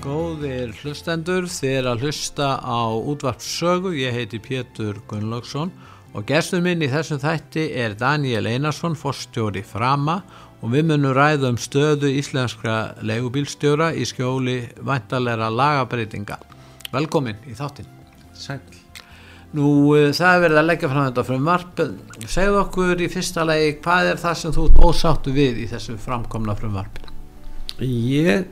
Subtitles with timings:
[0.00, 5.68] Góðir hlustendur, þið er að hlusta á útvarpssögu, ég heiti Pétur Gunnlaugsson
[6.16, 10.22] og gestur minn í þessum þætti er Daniel Einarsson, forstjóri Frama
[10.62, 14.54] og við munum ræða um stöðu íslenskra legubílstjóra í skjóli
[14.88, 16.38] vantalera lagabreitinga.
[16.94, 17.90] Velkomin í þáttin.
[18.32, 18.62] Sæl.
[19.52, 19.66] Nú
[20.16, 21.82] það er verið að leggja fram þetta frumvarp.
[22.24, 26.56] Segð okkur í fyrsta legi hvað er það sem þú ósáttu við í þessu framkomna
[26.56, 27.02] frumvarp?
[27.84, 28.48] Ég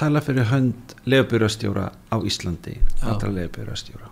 [0.00, 4.10] tala fyrir hönd lefbjörastjóra á Íslandi, allra lefbjörastjóra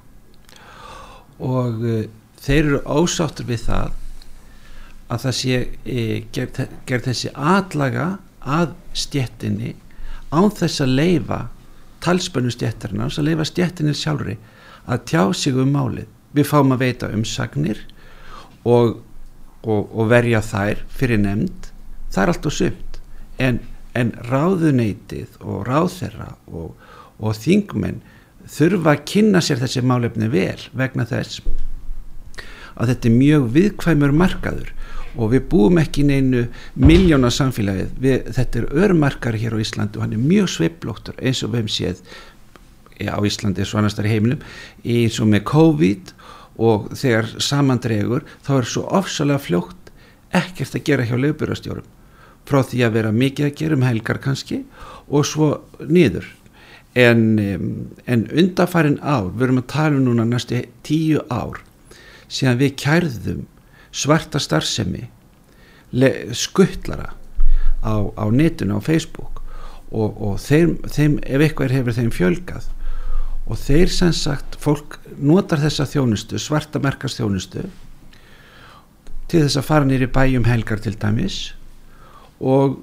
[1.39, 2.05] og uh,
[2.42, 3.97] þeir eru ósáttur við það
[5.09, 6.03] að það sé e,
[6.36, 8.09] gerð ger þessi atlaga
[8.44, 9.75] að stjettinni
[10.28, 11.39] án þess að leifa
[12.05, 14.36] talspennu stjettarinn, að leifa stjettinni sjálfri
[14.89, 16.06] að tjá sig um málið.
[16.36, 17.81] Við fáum að veita umsagnir
[18.69, 19.00] og,
[19.64, 21.70] og, og verja þær fyrir nefnd.
[22.12, 23.00] Það er allt og sumt.
[23.41, 23.61] En,
[23.97, 26.75] en ráðuneitið og ráðherra og,
[27.19, 28.03] og þingmenn
[28.48, 31.42] þurfa að kynna sér þessi málefni vel vegna þess
[32.78, 34.72] að þetta er mjög viðkvæmur markaður
[35.19, 36.44] og við búum ekki neinu
[36.78, 41.42] miljóna samfélagið, við, þetta er örmarkar hér á Íslandi og hann er mjög sveiblóttur eins
[41.42, 42.03] og við hefum séð
[43.09, 44.47] á Íslandi og annars þar í heiminum
[44.84, 46.14] eins og með COVID
[46.69, 49.92] og þegar samandregur þá er svo ofsalega fljótt
[50.34, 51.97] ekkert að gera hjá lögbjörastjórum
[52.48, 54.62] frá því að vera mikið að gera um helgar kannski
[55.08, 55.50] og svo
[55.84, 56.27] niður.
[56.98, 57.38] En,
[58.08, 61.60] en undarfærin ár, við erum að tala um núna næstu tíu ár
[62.28, 63.44] síðan við kærðum
[63.94, 65.06] svarta starfsemi
[66.37, 67.12] skuttlara
[67.81, 69.42] á, á netinu á Facebook.
[69.88, 72.66] Og, og þeim, þeim, ef eitthvað hefur þeim fjölgað.
[73.48, 77.64] Og þeir sem sagt fólk notar þessa þjónustu svarta merkast þjónustu
[79.28, 81.54] til þess að fara nýri bæjum helgar til dæmis
[82.41, 82.78] og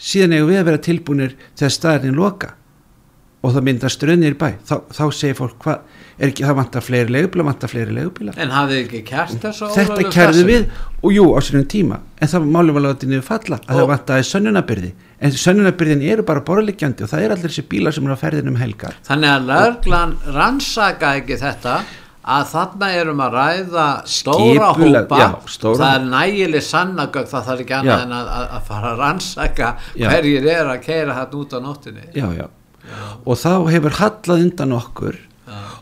[0.00, 2.54] síðan eigum við að vera tilbúinir þegar staðarinn loka.
[3.40, 4.50] Og það myndar strönnir í bæ.
[4.68, 8.50] Þá, þá segir fólk hvað er ekki það vantar fleiri legubíla, vantar fleiri legubíla En
[8.52, 10.66] hafið ekki kært þessu þetta kærðu við.
[11.00, 12.02] Og jú á sínum tíma.
[12.20, 16.24] En það málum var látið niður falla að og það vantaði sönnunabyrði en sönnunabyrðin eru
[16.24, 18.96] bara borðlegjandi og það er allir þessi bílar sem eru á ferðinum helgar.
[19.08, 21.74] Þannig að löglan rannsaka ekki þetta
[22.20, 25.18] að þarna erum að ræða stóra Skipuleg, hópa.
[25.22, 28.98] já, stóra það er nægileg sannagögg það þarf ekki annað en að, að fara að
[29.00, 30.08] rannsaka Já.
[30.10, 32.46] hverjir er að keira hann út á nóttinni já, já.
[33.24, 35.20] og þá hefur hallað undan okkur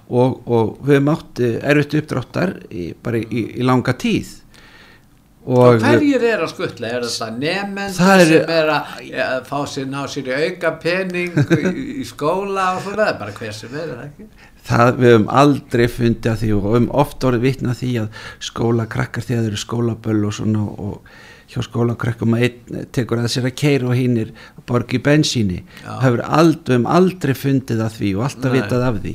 [0.09, 4.31] og, og við mátti erfitt uppdráttar í, bara í, í langa tíð.
[5.49, 10.03] Og hverjir er að skuttla er Það er- sem er að ja, fá sér ná
[10.09, 14.07] sér í auka pening í, í skóla og svona bara hver sem er, er það
[14.09, 14.27] ekki
[14.69, 19.27] það við höfum aldrei fundið að því og höfum oft orðið vitna því að skólakrakkar
[19.27, 21.13] þegar þeir eru skólaböll og svona og
[21.49, 24.33] hjá skólakrakkum að einn tekur að sér að keira og hinn er
[24.69, 25.95] borgi bensíni Já.
[25.95, 28.59] það hefur aldrei, höfum aldrei fundið að því og alltaf Nei.
[28.59, 29.15] vitað af því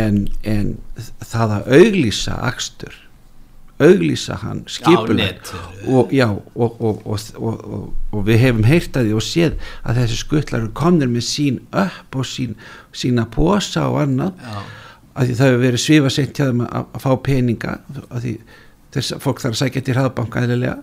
[0.00, 0.74] en, en
[1.30, 2.99] það að auglýsa akstur
[3.80, 5.96] auglýsa hann skipuleg netinu.
[5.96, 6.12] og,
[6.54, 7.62] og, og, og,
[8.12, 12.20] og við hefum heyrt að því og séð að þessi skuttlar komnir með sín upp
[12.20, 12.56] og sín,
[12.92, 14.36] sína posa og annað.
[14.44, 14.60] Já.
[15.10, 17.72] að því það hefur verið svifa sent hjá þeim að, að fá peninga
[18.08, 18.36] að því
[18.94, 20.78] þess að fólk þarf að sækja til hraðbanka eðlilega.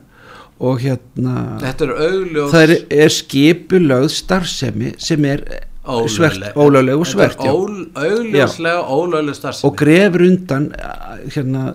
[0.68, 1.76] Og hérna er
[2.50, 2.72] það er,
[3.04, 5.44] er skipulögð starfsemi sem er
[5.88, 6.96] ólögleg.
[6.98, 9.70] og svert ól, augljóslega ólögleg starfsemi.
[9.70, 11.68] Og grefur undan uh, hérna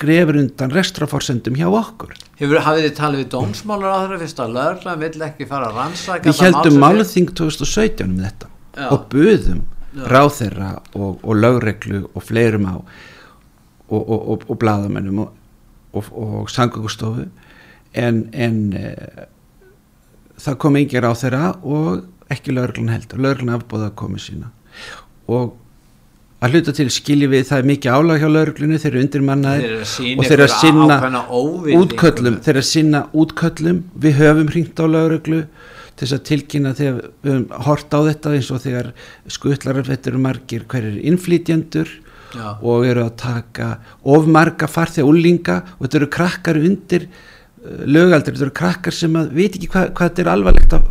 [0.00, 4.56] grefur undan rekstraforsendum hjá okkur Hefur, hafið þið talið við dómsmálar á þeirra fyrst að
[4.58, 8.88] lögla vill ekki fara að rannsaka við heldum sem málþing 2017 um þetta Já.
[8.88, 9.62] og buðum
[9.94, 10.02] Já.
[10.10, 15.32] ráþeirra og, og lögreglu og fleirum á og, og, og, bladamennum og,
[15.94, 17.28] og, og sangugustofu
[17.94, 18.88] en, en e,
[20.42, 24.50] það kom engin ráþeirra og ekki lögreglun heldur lögreglun afbóða að komi sína
[25.30, 25.54] og
[26.44, 30.24] að hluta til skiljum við það er mikið álag hjá lögreglunni þeir eru undirmannaðir og
[30.26, 31.22] þeir eru að sinna
[31.80, 35.44] útköllum þeir eru að sinna útköllum við höfum hringt á lögreglu
[35.94, 38.90] til þess að tilkynna þegar við höfum hort á þetta eins og þegar
[39.36, 41.94] skuttlarafettur eru margir hver er innflytjendur
[42.34, 42.48] Já.
[42.58, 43.68] og eru að taka
[44.02, 49.16] of marga farþega úlinga og þetta eru krakkar undir uh, lögaldur, þetta eru krakkar sem
[49.20, 50.88] að veit ekki hvað, hvað þetta er alvarlegt að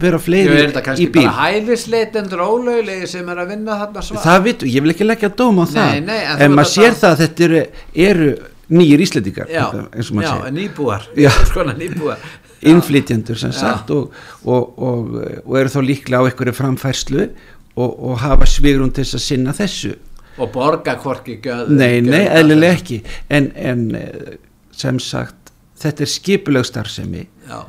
[0.00, 1.22] vera Ég fleiri er þetta kannski í bíl.
[1.22, 4.22] bara hælisleitendur ólöglegi sem er að vinna þarna svar?
[4.24, 5.90] Það vitum, ég vil ekki leggja dóm á það.
[5.90, 7.60] Nei, nei, en en, maður að sér það að þetta eru,
[8.06, 8.30] eru
[8.74, 11.06] nýjir íslendingar Já, já, nýbúar.
[11.26, 11.30] Já.
[11.50, 12.24] Skona nýbúar.
[12.70, 13.58] Innflytjendur sem Já.
[13.60, 15.14] sagt og, og, og,
[15.44, 17.28] og eru þá líklega á einhverju framfærslu
[17.76, 19.94] og, og hafa svigrum til þess að sinna þessu.
[20.40, 22.98] Og borga hvorki göð nei, nei, eðlilega ekki.
[23.30, 24.34] En, en eh,
[24.74, 27.28] sem sagt þetta er skipuleg starfsemi.
[27.46, 27.62] Já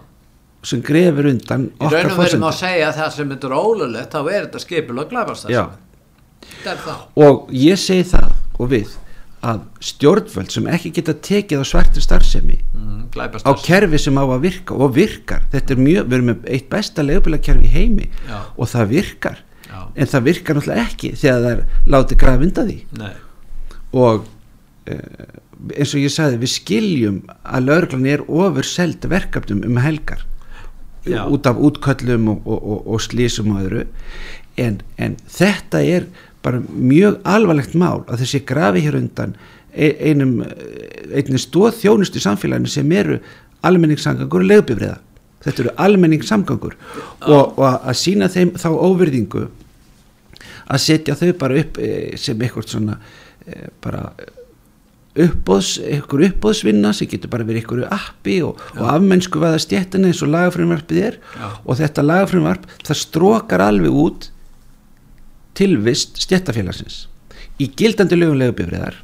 [0.65, 3.49] sem grefur undan Í raun okkar og veru má fórsendum segja að það sem þetta
[3.49, 4.47] er ólulegt þá er
[6.45, 7.01] þetta er það.
[7.25, 8.93] Og ég segi það og við
[9.45, 13.01] að stjórnvöld sem ekki geta tekið á svartu starfsemi mm,
[13.45, 16.69] á kerfi sem á að virka og virkar þetta er mjög, við erum með eitt
[16.71, 18.39] besta legubilakerfi í heimi Já.
[18.57, 19.41] og það virkar.
[19.65, 19.79] Já.
[19.93, 21.61] en það virkar náttúrulega ekki þegar það er
[21.93, 22.77] látið graf undan því.
[23.01, 23.13] Nei,
[24.01, 25.25] og uh,
[25.75, 30.25] eins og ég sagði við skiljum að lauruglan er ofur seld verkefnum um helgar
[31.05, 31.25] Já.
[31.29, 33.85] út af útköllum og, og, og, og slísum og öðru.
[34.57, 36.07] En, en þetta er
[36.45, 39.35] bara mjög alvarlegt mál að þessi grafi hér undan
[39.73, 40.37] e- einum,
[41.11, 43.19] einum stóð þjónustu samfélaginu sem eru
[43.65, 44.97] almenningssamgangur og legbifriða
[45.45, 46.77] þetta eru almenningssamgangur
[47.25, 49.45] og, að sína þeim þá óverðingu
[50.65, 52.97] að setja þau bara upp eh, sem eitthvað svona
[53.45, 54.07] eh, bara
[55.15, 60.23] uppbóðs, eitthvað uppbóðsvinna sem getur bara verið eitthvað appi og, og afmennsku vaða stjættina eins
[60.25, 61.19] og lagafrumvarpið er.
[61.39, 61.47] Já.
[61.63, 64.29] og þetta lagafrumvarp það strókar alveg út
[65.55, 67.05] tilvist stjættafélagsins
[67.63, 68.99] í gildandi lögumlegu bifriðar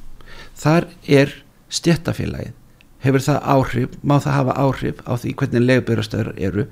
[0.59, 1.31] þar er
[1.71, 2.57] stjættafélagið
[3.01, 6.67] hefur það áhrif, má það hafa áhrif á því hvernig legubifrastöður eru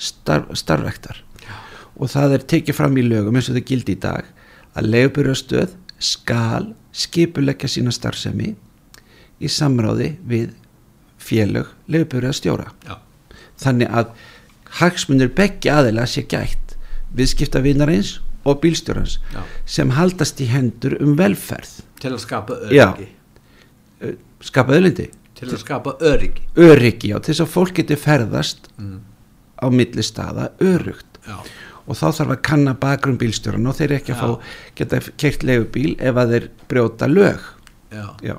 [0.00, 1.22] starf, starfvektar
[2.00, 4.28] og það er tekið fram í lögum eins og það gildi í dag
[4.78, 8.54] að legubifrastöð skal skipuleggja sína starfsemi
[9.40, 10.50] í samráði við
[11.20, 12.96] félög legubifrastjóra já,
[13.60, 14.12] þannig að
[14.80, 16.76] hagsmunir begge aðila sé gætt
[17.16, 19.42] viðskipta vinarins og bílstjórans Já.
[19.66, 21.80] sem haldast í hendur um velferð.
[22.00, 22.86] Til að skapa Já.
[22.88, 23.08] öryggi.
[24.00, 26.44] Ö, skapa öðlindi til að skapa öryggi.
[26.56, 28.98] Öryggi á til þess að fólk geti ferðast mm.
[29.60, 31.36] á milli staða örugt Já,
[31.90, 34.22] og þá þarf að kanna bakgrunn bílstjóran og þeir ekki að Já.
[34.22, 37.50] fá geta kert legubíl ef að þeir brjóta lög.
[37.90, 38.06] Já.
[38.24, 38.36] Já,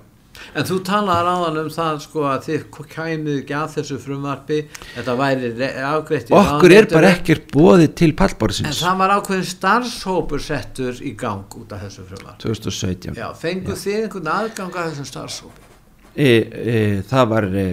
[0.56, 4.60] En þú talaði ráðan um það sko að þið kæmið ekki að þessu frumvarpi.
[4.96, 9.14] Þetta væri re- afgreitt í okkur er bara ekkert bóðið til En pallborðsins það var
[9.18, 12.42] ákveðin starfshópur settur í gang út af þessu frumvarpi.
[12.48, 15.68] 2017 Já, fengu þið einhvern aðgang að þessum starfshópi?
[16.12, 17.66] E, e, það var e,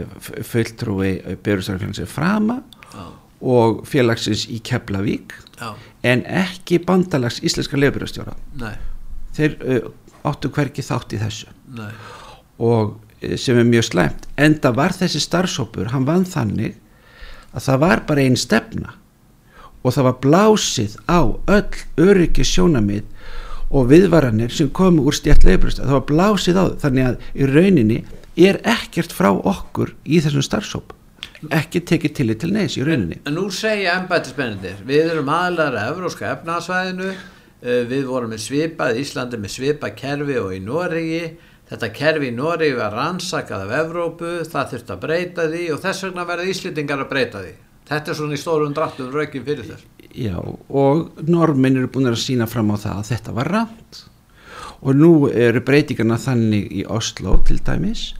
[0.46, 1.08] fulltrúi
[1.42, 2.60] Björnstarfélagsins Frama
[2.92, 3.08] Já,
[3.40, 8.34] og félagsins í Keflavík já, en ekki bandalags íslenska leifbjörnstjóra
[9.38, 9.90] þeir uh,
[10.26, 11.52] áttu hverki þátt í þessu.
[11.78, 11.90] Nei.
[12.58, 12.96] Og
[13.38, 16.76] sem er mjög slæmt enda var þessi starfsópur hann vann þannig
[17.50, 18.94] að það var bara einn stefna.
[19.82, 23.06] Og það var blásið á öll öryggi sjónamið
[23.68, 27.98] og viðvaranir sem komu úr stjætt leifbröst það var blásið á þannig að í rauninni
[28.38, 30.94] er ekkert frá okkur í þessum starfsóp
[31.54, 36.32] ekki tekið til til neins í rauninni En nú segja embættismennir, við erum aðlæra evróska
[36.34, 37.12] efnaðsvæðinu,
[37.62, 41.22] eh, við vorum með svipað, Íslandi með svipað kerfi og í Noregi,
[41.70, 46.04] þetta kerfi í Noregi var rannsakað af Evrópu, það þurfti að breyta því og þess
[46.08, 47.54] vegna verða Íslendingar að breyta því.
[47.88, 49.86] Þetta er svona í stórum dráttum raukin fyrir þess.
[50.12, 50.36] Já,
[50.68, 54.04] og normin eru búin að sína fram á það að þetta var rámt
[54.78, 58.12] og nú eru breytingarna þannig í Oslo til dæmis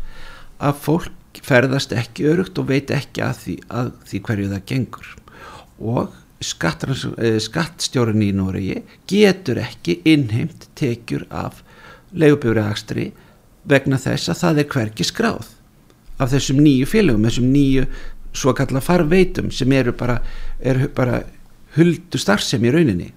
[0.58, 1.14] að fólk
[1.44, 5.12] ferðast ekki örugt og veit ekki að því, að því hverju það gengur.
[5.78, 11.62] Og eh, skattstjórin í Noregi getur ekki innheimt tekjur af
[12.12, 13.10] leigubjóriðakstri
[13.68, 15.54] vegna þess að það er hverki skráð
[16.18, 17.84] af þessum nýju félögum, þessum nýju
[18.34, 20.18] svo kalla farveitum sem eru bara,
[20.60, 21.22] eru bara
[21.76, 23.08] huldu starfsemi í rauninni.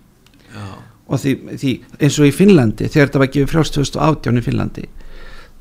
[0.52, 0.66] Já,
[1.12, 4.86] og því, því eins og í Finnlandi þegar þetta var gefið frjást 2018 í Finnlandi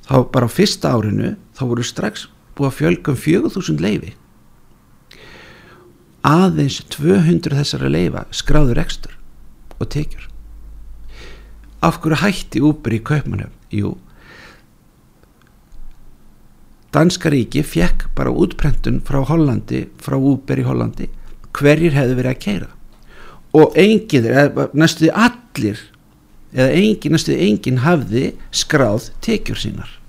[0.07, 2.26] þá bara á fyrsta árinu þá voru strax
[2.57, 4.14] búið að fjölga um 4000 leifi
[6.26, 9.16] aðeins 200 þessara leifa skráður ekstur
[9.80, 10.26] og tekjur.
[11.80, 13.57] Af hverju hætti Uber í Kaupmannöfn?
[13.73, 13.95] Jú
[16.92, 21.07] Danska ríki fekk bara útprentun frá Hollandi, frá Uber í Hollandi
[21.57, 22.69] hverjir hefðu verið að keira
[23.57, 25.80] og engin, eða næstuði allir
[26.52, 30.00] eða engin, næstuði engin hafði skráð tekjur sínar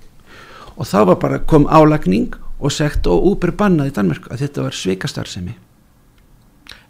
[0.76, 4.66] og þá var bara kom álagning og segt og Uber bannaði í Danmörku að þetta
[4.68, 5.58] var svikastarðsemi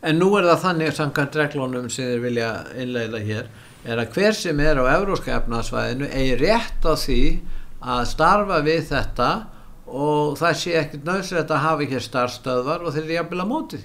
[0.02, 2.48] En nú er það þannig samkvæmt reglunum sem þeir vilja
[2.82, 3.50] innleila hér
[3.86, 7.22] er að hver sem er á evróska efnaðsvæðinu eigi rétt á því
[7.82, 9.28] að starfa við þetta
[9.92, 13.80] og það sé ekkert nöðslega að hafa hér starfstöðvar og þeir eru jafnvel að móti.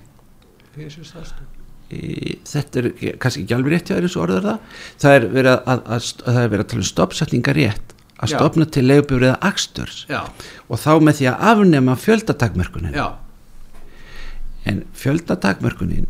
[0.74, 1.54] Því þessu starfstöð.
[1.88, 2.90] þetta er
[3.22, 6.66] kannski ekki alveg rétt hjá og orður það það er verið að, að, að, að
[6.68, 7.87] tala um stoppsetningar rétt
[8.18, 10.24] að stopna til leigubifriða aksturs já,
[10.68, 12.98] og þá með því að afnema fjöldatakmörkunin.
[12.98, 13.08] Já,
[14.68, 16.08] en fjöldatakmörkunin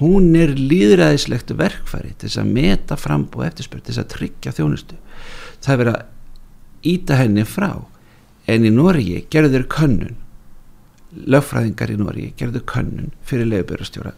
[0.00, 4.98] hún er líðræðislegt verkfæri til þess að meta frambúð eftirspyr til þess að tryggja þjónustu.
[5.62, 7.70] Það er verið að íta henni frá.
[8.50, 10.16] En í Noregi gerður könnun
[11.12, 14.14] lögfræðingar í Noregi gerður könnun fyrir leifbjörastjóra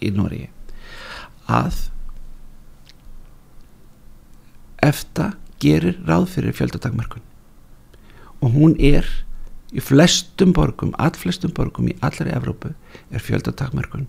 [0.00, 0.48] í Noregi
[1.50, 1.76] að
[4.80, 7.24] efta gerir ráð fyrir fjöldatakmörkun.
[8.40, 9.06] Og hún er
[9.70, 12.72] í flestum borgum, allflestum borgum í allri Evrópu
[13.10, 14.08] er fjöldatakmörkun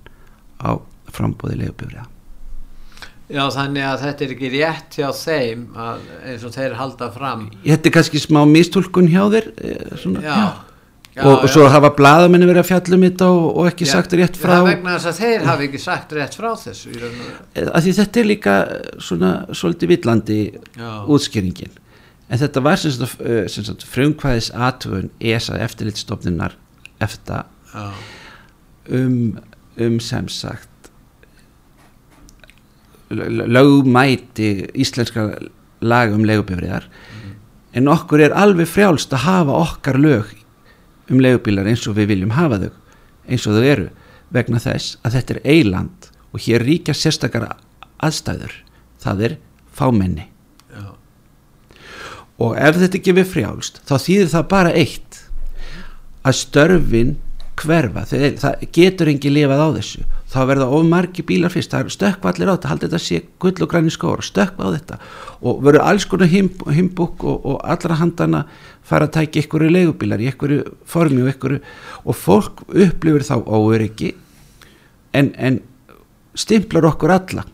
[0.63, 0.79] á
[1.11, 2.07] frambúði leifbjörja
[3.31, 7.47] já, þannig að þetta er ekki rétt hjá þeim að, eins og þeir halda fram.
[7.63, 10.49] Þetta er kannski smá mistúlkun hjá þér eh, svona, já, já,
[11.19, 11.71] og, og svo já.
[11.73, 14.67] hafa blaðamenni verið að fjalla um þetta og, og ekki Já, sagt rétt frá það
[14.69, 16.93] vegna þess að þeir hafi ekki sagt rétt frá þessu.
[17.01, 18.55] Eh, að því þetta er líka
[19.03, 20.39] svona svolítið villandi
[20.77, 20.89] Já.
[21.11, 21.77] útskýringin
[22.31, 26.55] en þetta var sem sagt, eh, sem sagt frumkvæðis atvöun ESA eftirlitstofnunar
[27.03, 27.89] efta já,
[28.95, 29.37] um,
[29.77, 30.91] um sem sagt
[33.11, 35.27] l- lögmæti íslenska
[35.81, 36.87] lag um leigubifriðar
[37.75, 40.31] en okkur er alveg frjálst að hafa okkar lög
[41.11, 42.71] um leigubílar eins og við viljum hafa þau
[43.27, 43.87] eins og þau eru
[44.31, 47.49] vegna þess að þetta er eiland og hér ríkja sérstakar
[48.01, 48.53] aðstæður.
[49.01, 49.33] Það er
[49.75, 50.27] fámenni.
[50.71, 50.93] Já,
[52.41, 55.19] og ef þetta ekki við frjálst þá þýðir það bara eitt
[56.21, 57.13] að störfin
[57.61, 58.05] hverfa.
[58.09, 60.03] Þegar það getur engi lifað á þessu.
[60.31, 61.73] Þá verða of margi bílar fyrst.
[61.73, 64.73] Það er stökkva allir á þetta, haldið þetta sé gull og græni skóra stökkva á
[64.77, 64.99] þetta.
[65.41, 68.45] Og verður alls konar himb- himbúk og, og allra handana
[68.91, 70.55] fara að tækja ykkur leigubílar í ykkur
[70.89, 71.57] formi og ykkur
[72.03, 74.13] og fólk upplifir þá óöryggi
[75.15, 75.61] en, en
[76.35, 77.45] stimplar okkur alla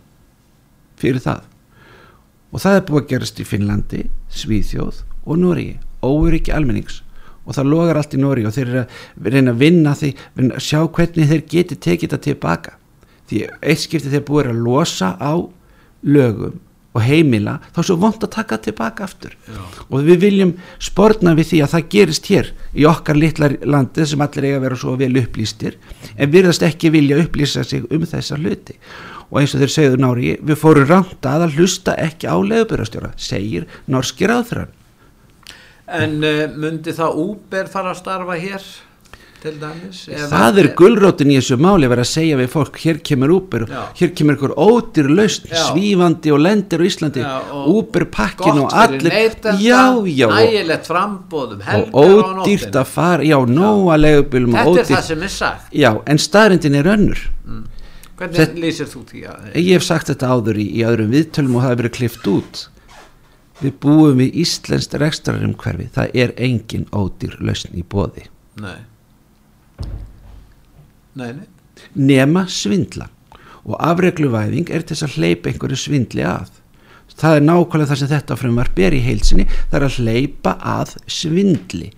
[0.97, 1.43] fyrir það.
[2.53, 5.67] Og það er búið að gerast í Finnlandi, Svíþjóð og Nóri
[6.01, 7.01] óöryggi almennings.
[7.47, 10.61] Og það logar allt í Nóri og þeir eru að reyna að vinna því vinna,
[10.63, 12.73] sjá hvernig þeir geti tekið þetta tilbaka.
[13.27, 15.33] Því eitt skipti þeir búið að losa á
[16.07, 16.57] lögum
[16.97, 19.35] og heimila þá er svo vont að taka tilbaka aftur.
[19.47, 19.59] Já.
[19.89, 20.55] og við viljum
[20.89, 24.65] sporna við því að það gerist hér í okkar litla landi sem allir eiga að
[24.65, 25.77] vera svo vel upplýstir
[26.15, 28.79] en virðast ekki vilja upplýsa sig um þessa hluti.
[29.27, 33.11] Og eins og þeir segðu nári við fórum rangt að að hlusta ekki á leðubyrjastjóra
[33.19, 34.73] segir norski ráðfram
[35.87, 38.65] en uh, myndi það Uber fara að starfa hér
[39.43, 39.99] til dæmis
[40.31, 43.81] það er gulrótin í þessu máli verið að segja við fólk hér kemur Uber Já.
[43.99, 48.73] hér kemur ykkur ódýr lausn svífandi og lendir á Íslandi Já, og Uber pakkin og
[48.73, 54.73] allir neytenda, já, já, nægilegt frambóðum helgar og ódýrt að fara já, nóa leigubílum og
[54.79, 57.21] þetta er það sem er sagt Já, en staðrindin er önnur.
[58.17, 61.55] hvernig Þetta- lýsir þú því að Ég hef sagt þetta áður í, í öðrum viðtölum
[61.55, 62.67] og það hefur verið klift út.
[63.61, 65.89] Við búum við Íslenskt rekstrarumhverfi.
[65.93, 68.25] Það er engin ódýr lausn í bóði.
[68.57, 68.79] nei
[71.17, 71.33] nei,
[71.93, 73.09] Nema svindla.
[73.67, 76.49] Og afregluvæðing er til þess að hleypa einhverju svindli að.
[77.17, 79.47] Það er nákvæmlega það sem þetta frumvarp er í heilsinni.
[79.71, 81.89] Það er að hleypa að svindli.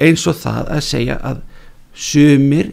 [0.00, 1.42] Eins og það að segja að
[1.94, 2.72] sumir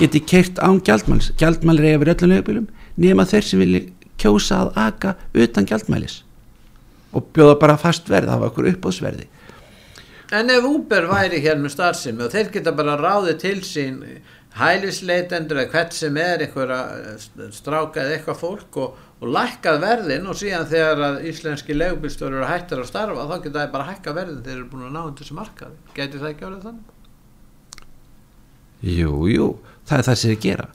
[0.00, 1.32] geti keirt án gjaldmælis.
[1.40, 2.68] Gjaldmælir eiga verið öllum leifbílum
[3.00, 3.84] nema þeir sem vilja
[4.20, 6.22] kjósa að aka utan gjaldmælis
[7.16, 9.24] og bjóða bara fast verð, hafa okkur uppbóðsverði.
[10.36, 14.00] En ef Uber væri hér með starfsemi og þeir geta bara ráðið til sín
[14.56, 16.78] hælisleitendur eða hvert sem er einhverja
[17.52, 22.48] stráka eða eitthvað fólk og, og lækkað verðin og síðan þegar að íslenski legubílstjóri eru
[22.48, 25.24] hættar að starfa þá geta þeir bara hækkað verðin þeir eru búin að ná undir
[25.26, 25.76] þessu markaði.
[25.98, 26.92] Gæti það ekki árið þannig?
[28.96, 29.46] Jú, jú,
[29.88, 30.66] það er það sem þið gera.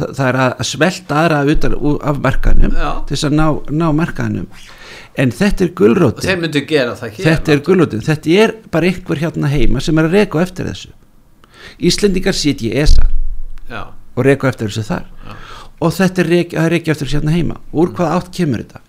[0.00, 1.74] Það, það er að svelta aðra utan
[2.10, 3.46] af markaðnum til þess að ná,
[3.82, 4.46] ná markaðnum.
[5.18, 6.24] En þetta er Og gulrótin.
[6.24, 7.26] þeir myndu gera það hér.
[7.26, 8.04] Þetta er gulrótin.
[8.06, 10.92] Þetta er bara einhver hérna heima sem er að reka á eftir þessu.
[11.90, 13.08] Íslendingar sitja í ESA
[13.70, 13.82] Já,
[14.16, 15.08] og á eftir þessu þar.
[15.24, 15.34] Já.
[15.80, 17.60] Og þetta er á eftir þessu hérna heima.
[17.72, 18.82] Úr hvað átt kemur þetta?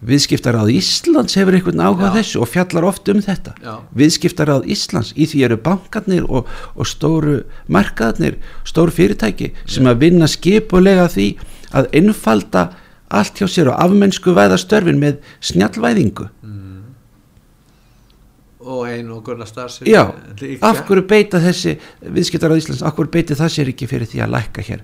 [0.00, 3.52] Viðskiptaráð Íslands hefur einhvern áhuga þessu og fjallar oft um þetta.
[3.60, 3.74] Já.
[4.00, 10.28] Viðskiptaráð Íslands, í því eru bankarnir og, og stóru markaðarnir, stóru fyrirtæki sem að vinna
[10.30, 11.28] skipulega því
[11.76, 12.70] að innfalda
[13.12, 16.30] allt hjá sér og afmennsku væða störfin með snjallvæðingu.
[18.60, 19.90] Og einu og gulna starfsemi.
[19.90, 20.02] Já,
[20.40, 20.66] líka.
[20.68, 24.34] af hverju beita þessi viðskiptaráð Íslands, af hverju beiti það sér ekki fyrir því að
[24.36, 24.82] lækka hér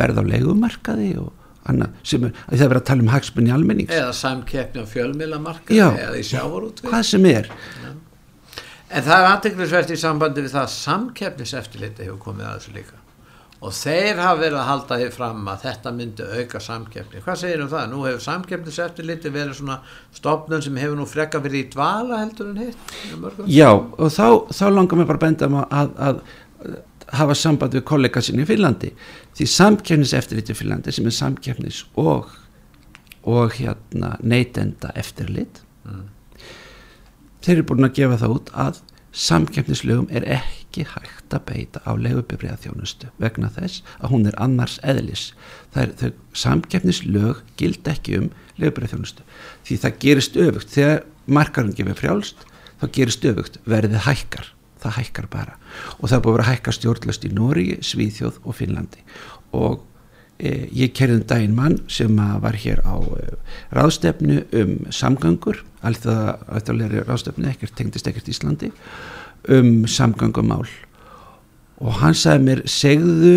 [0.00, 1.32] verð á leigumarkaði og
[1.68, 4.86] annað sem er, að það er verið að tala um hagsmunni almennings, Eða samkeppni á
[4.94, 5.88] fjölmiðlamarkaði Já.
[6.06, 6.88] eða í sjávarútvið.
[6.90, 7.50] hvað sem er.
[8.90, 12.99] En það er aðteglisvert í sambandi við það að samkeppniseftirliti hefur komið að þessu líka
[13.60, 17.64] og þeir hafa verið að halda því fram að þetta myndi auka samkeppni hvað segir
[17.64, 17.88] um það?
[17.92, 19.80] Nú hefur samkeppniseftirliti verið svona
[20.16, 24.64] stopnum sem hefur nú frekka verið í dvala heldur en hitt Já, og þá, þá
[24.72, 26.22] langar mér bara benda að, að,
[26.64, 26.78] að
[27.20, 28.94] hafa samband við kollega sinni í Finnlandi
[29.36, 32.30] því samkeppniseftirliti í Finnlandi sem er samkeppnis og
[33.28, 36.06] og hérna neytenda eftirlit mm.
[37.44, 38.80] þeir eru búin að gefa það út að
[39.26, 44.78] samkeppnislögum er ekki hægt að beita á legubibriða þjónustu vegna þess að hún er annars
[44.86, 45.30] eðlis.
[45.74, 49.26] Það er þau samkeppnislög gild ekki um legubibriða þjónustu
[49.66, 50.72] því það gerist öfugt.
[50.74, 52.46] Þegar markarinn gefur frjálst
[52.80, 53.60] þá gerist öfugt.
[53.68, 54.50] Verðið hækkar.
[54.80, 55.58] Það hækkar bara.
[55.98, 59.02] Og það er búin að vera hækkar stjórnlust í Nóri, Svíþjóð og Finnlandi.
[59.52, 59.82] Og
[60.40, 63.26] e, ég kerði um daginn mann sem var hér á e,
[63.76, 66.72] ráðstefnu um samgangur alltaf
[67.08, 68.70] ráðstefni ekkert tengdist ekkert Íslandi
[69.48, 70.68] um samgangumál
[71.80, 73.34] og hann sagði mér segðu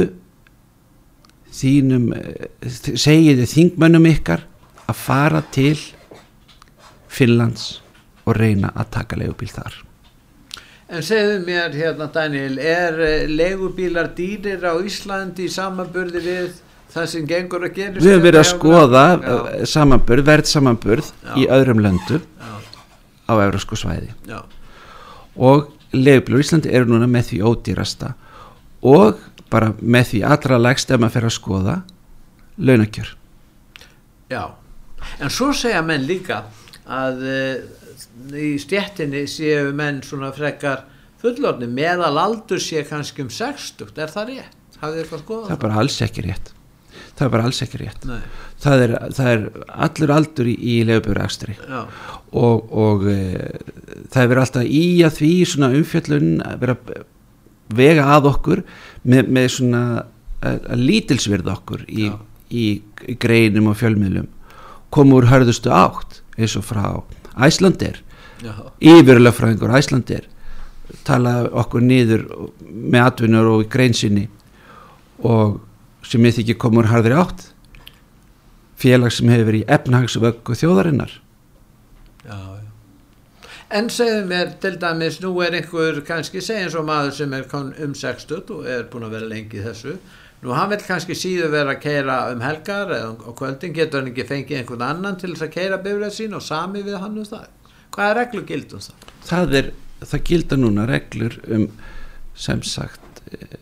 [1.54, 2.10] þínum
[3.00, 4.44] segiðu þingmönnum ykkar
[4.90, 5.78] að fara til
[7.14, 7.80] Finnlands
[8.26, 9.76] og reyna að taka leigubíl þar.
[10.94, 16.50] En segðu mér hérna Daniel er eh, leigubílar dýrir á Íslandi í samanburði við
[16.94, 21.32] það sem gengur að gera Við hefum verið að skoða eh, samanburð, verð samanburð Já.
[21.40, 22.52] í öðrum löndu Já.
[23.26, 24.12] á eurósku svæði.
[24.30, 24.44] Já.
[25.34, 28.14] og leifblur í Íslandi eru núna með því ódýrasta
[28.84, 29.22] og
[29.54, 31.76] bara með því allra lægst ef maður fer að skoða
[32.58, 33.14] launakjör
[34.34, 34.44] Já,
[35.20, 36.44] en svo segja menn líka
[36.84, 37.54] að uh,
[38.34, 40.88] í stjettinni séu menn svona frekar
[41.22, 44.60] fullorni meðal aldur sé kannski um 60, er það rétt?
[44.82, 45.48] Hafið þið eitthvað skoðað?
[45.48, 46.54] Það er bara alls ekki rétt
[47.18, 48.08] það er bara alls ekki rétt.
[48.64, 49.44] Það er, það er
[49.88, 51.58] allur aldur í, í lefubjörgakstri
[52.34, 53.18] og, og e,
[54.14, 56.78] það er verið alltaf í að því svona umfjöllun að vera
[57.74, 58.64] vega að okkur
[59.10, 59.84] með, með svona
[60.78, 62.10] lítilsverð okkur í,
[62.52, 62.66] í,
[63.08, 64.30] í greinum og fjölmiðlum.
[64.94, 66.86] Komur hörðustu átt eins og frá
[67.44, 68.02] Æslandir
[68.44, 70.28] einhver Æslandir
[71.08, 72.26] tala okkur nýður
[72.60, 74.28] með atvinnur og greinsinni
[75.24, 75.62] og
[76.04, 77.48] sem ég þykir komur harðri átt.
[78.80, 81.14] Félag sem hefur verið í efnahagsvöggu þjóðarinnar.
[82.24, 83.48] Já, já.
[83.74, 87.96] En segðu mér til dæmis, nú er einhver kannski segjum svo maður sem er um
[87.98, 89.96] 60 og er búin að vera lengi þessu.
[90.44, 94.12] Nú hann vil kannski síðu vera að keira um helgar eða á kvöldin getur hann
[94.12, 97.30] ekki fengið einhvern annan til þess að keira bifræð sín og sami við hann um
[97.30, 97.48] það?
[97.96, 99.08] Hvað er reglur gildum það?
[99.30, 99.70] Það er,
[100.04, 101.70] það gilda núna reglur um
[102.36, 103.56] sem sagt eh,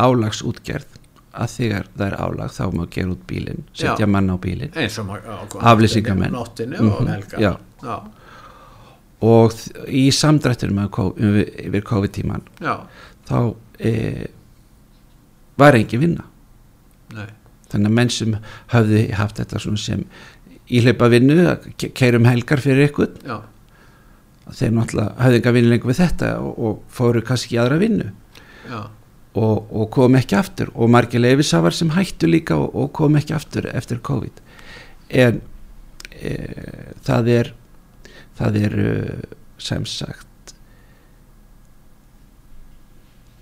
[0.00, 0.99] álagsútgerð
[1.30, 4.10] að þegar það er álag þá má gera út bílinn, setja já.
[4.10, 4.72] mann á bílinn.
[4.74, 8.10] Aflýsingamenn mm -hmm,
[9.20, 9.52] og
[9.86, 12.42] í samdrættunum yfir COVID-tíman
[13.28, 14.26] þá e,
[15.56, 16.24] var engin vinna.
[17.10, 17.26] Nei.
[17.70, 20.04] þannig að menn sem hafði haft þetta sem
[20.68, 23.42] íleipa vinnu keirum helgar fyrir ykkur já.
[24.52, 28.12] þeir náttúrulega hafði enga vinnu lengur við þetta og, og fóru kannski aðra vinnu.
[28.68, 28.90] Já
[29.34, 30.72] og, og kom ekki aftur.
[30.74, 34.42] Og margir leifisafar sem hættu líka og, og kom ekki aftur eftir COVID.
[35.10, 35.40] En
[36.10, 36.36] e,
[37.06, 37.54] það er
[38.40, 38.76] það er
[39.60, 40.54] sem sagt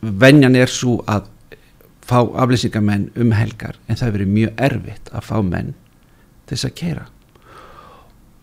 [0.00, 1.28] venjan er svo að
[2.08, 5.74] fá aflýsingamenn um helgar en það verið mjög erfitt að fá menn
[6.48, 7.06] þess að kera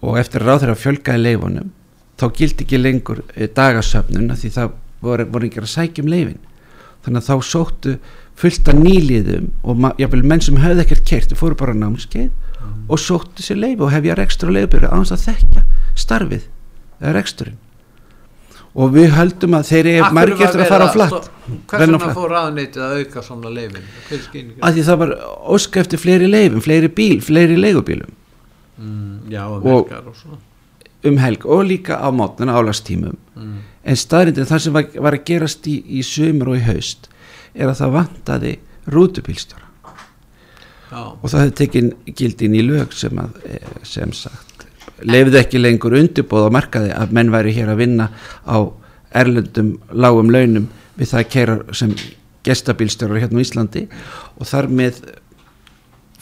[0.06, 1.72] og eftir ráð þeirra fjölgaði leifunum
[2.20, 6.44] þá gildi ekki lengur e, dagasöfnun því það voru, voru ekki að sækjum leifin
[7.06, 7.98] þannig að þá sóttu
[8.36, 12.74] fullt af nýliðum og jáfnveil menn sem höfði ekkert kert fóru bara námskeið mm.
[12.90, 15.64] og sóttu sér leifu og hefja rekstur og leifbyrju á þess að þekkja
[16.06, 16.50] starfið
[17.00, 17.62] eða reksturinn.
[18.76, 21.30] Og við höldum að þeir eru margir eftir að fara á flatt.
[21.72, 23.86] hvernig það fór aðnýttið að auka svona leifin
[24.60, 25.14] að því það var
[25.56, 28.12] óska eftir fleiri leifin, fleiri bíl, fleiri leigubílum.
[28.76, 30.42] Mm, já um helgar og svona.
[31.08, 33.56] um helg og líka á mótnuna álastímum mm.
[33.86, 37.10] En staðrindin þar sem var, var að gerast í, í sömur og í haust
[37.54, 38.54] er að það vantaði
[38.92, 39.64] rútubílstjóra
[40.92, 41.02] Já.
[41.02, 44.66] og það hefði tekinn gildin í lög sem að eh, sem sagt
[45.06, 48.10] lefði ekki lengur undirbóð á markaði að menn væri hér að vinna
[48.48, 48.58] á
[49.16, 51.94] erlendum lágum launum við það að kera sem
[52.46, 53.86] gestabílstjórar hérna á Íslandi
[54.38, 55.02] og þar með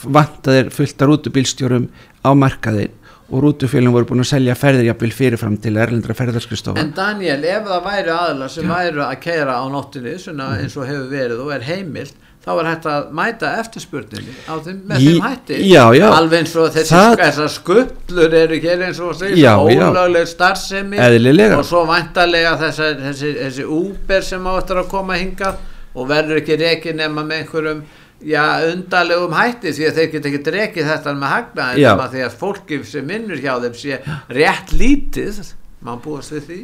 [0.04, 1.88] vantaðir fullt af rútubílstjórum
[2.24, 2.96] á markaðin
[3.30, 7.88] og rútufélum voru búin að selja ferðirjapil fyrirfram til erlendra ferðarskristofa En Daniel, ef það
[7.88, 8.74] væri aðla sem Já.
[8.76, 10.44] væri að keira á nóttinni mm.
[10.60, 15.04] eins og hefur verið og er heimilt þá er hægt að mæta eftirspurninni þeim, með
[15.06, 16.08] þeim hætti já, já.
[16.12, 17.44] alveg eins og þessi það...
[17.54, 21.62] skullur eru hér eins og segja ólagleg starfsemi Eðlilega.
[21.62, 25.54] og svo vantarlega þessi, þessi, þessi úber sem áttur að koma hinga
[25.94, 27.84] og verður ekki reikið nema með einhverjum
[28.28, 31.90] já, undarlegum hætti því að þeir geta ekki rekið þetta með hagnaði Já.
[31.92, 34.00] nema því að fólki sem vinnur hjá þeim sé
[34.38, 35.42] rétt lítið.
[35.84, 36.60] Mann búast við því?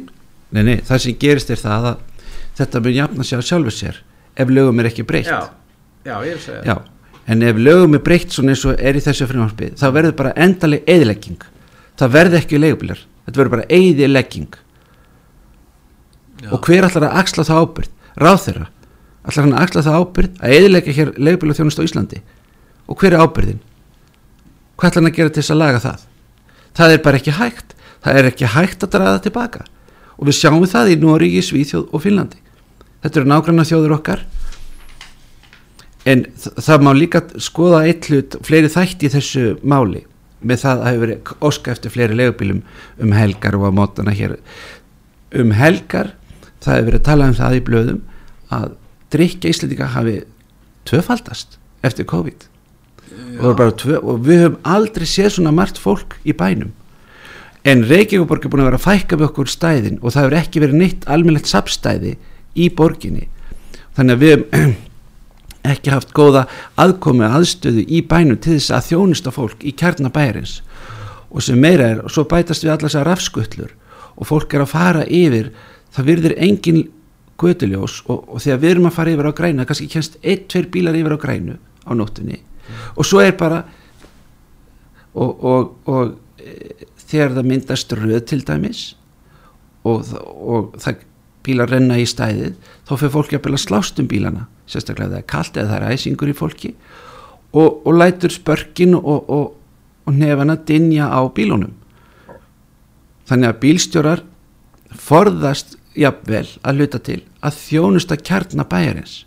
[0.56, 2.06] Nei, nei, það sem gerist er það að
[2.60, 4.00] þetta mun jafna sig á sjálfu sér
[4.40, 5.28] ef lögum er ekki breytt.
[5.28, 5.50] Já,
[6.06, 6.76] já, ég er að segja Já,
[7.30, 10.34] en ef lögum er breytt svona eins og er í þessu frumvarpi þá verður bara
[10.40, 11.44] endaleg eðilegging
[12.00, 14.58] það verður ekki leigubilar þetta verður bara eðilegging
[16.40, 16.50] Já.
[16.50, 18.66] og hver ætlar að axla það ábyrð ráð þeirra,
[19.30, 22.22] ætlar hann að axla það ábyrð að eðilegja hér leigubilar þjónust á Íslandi?
[22.90, 23.60] Og hver er ábyrðin
[24.80, 26.06] hvað ætlar hann að gera til þess að laga það?
[26.76, 27.74] Það er bara ekki hægt.
[28.00, 29.64] Það er ekki hægt að draga það tilbaka
[30.20, 32.38] og við sjáum það í Nóríki, Svíþjóð og Finnlandi.
[33.00, 34.24] Þetta eru nágranna þjóður okkar.
[36.08, 40.04] En það má líka skoða eitt hlut, fleiri þætti í þessu máli
[40.40, 42.60] með það að hefur verið óska eftir fleiri leigubílum
[43.00, 44.36] um helgar og að mótana hér.
[45.36, 46.14] Um helgar
[46.60, 48.00] það hefur verið að tala um það í blöðum
[48.56, 48.76] að
[49.12, 50.20] drikja Íslendinga hafi
[50.88, 52.46] tvöfaldast eftir COVID.
[53.10, 56.74] Og, það var bara tvö, og við höfum aldrei séð svona margt fólk í bænum.
[57.66, 60.62] En Reykjavík er búin að vera að fækka við okkur stæðin og það hefur ekki
[60.62, 62.14] verið neitt almennlegt sapstæði
[62.56, 63.26] í borginni.
[63.98, 64.78] Þannig að við höfum
[65.74, 66.46] ekki haft góða
[66.80, 70.60] aðkomi aðstöðu í bænum til þess að þjónusta fólk í kjarnabæris
[71.30, 73.74] og sem meira er, og svo bætast við allar þessar rafskullur
[74.16, 75.50] og fólk er að fara yfir
[75.94, 76.80] það virðir engin
[77.40, 80.70] götuljós og, og þegar við erum að fara yfir á græna kannski kennst ein, tveir
[80.72, 82.40] bílar yfir á grænu á nóttunni.
[82.96, 83.64] Og svo er bara
[85.14, 88.82] og, og, og e, þegar það myndast röð til dæmis
[89.84, 91.06] og, og það
[91.46, 95.30] bílar renna í stæðið þá fyrir fólki að byrja slást um bílana sérstaklega það er
[95.32, 96.74] kalt eða það er æsingur í fólki
[97.56, 99.56] og, og lætur spörkin og, og
[100.10, 101.72] nefana dinja á bílunum.
[103.28, 104.22] Þannig að bílstjórar
[104.90, 109.24] forðast jafnvel að hluta til að þjónusta kjarnabæjarins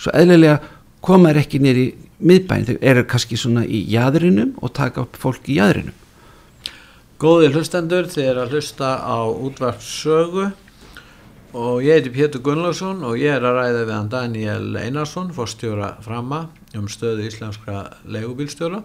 [0.00, 0.60] svo eðlilega
[1.02, 1.88] koma þeir ekki nýri
[2.22, 5.98] miðbæn, þeir eru kannski svona í jæðrinum og taka upp fólk í jæðrinum
[7.22, 10.48] Góði hlustendur, er að hlusta á útvarp sögu
[11.54, 15.92] og ég heiti Pétur Gunnlaugsson og ég er að ræða við hann Daniel Einarsson, fórstjóra
[16.02, 18.82] framma um stöðu íslenskra leigubílstjóra.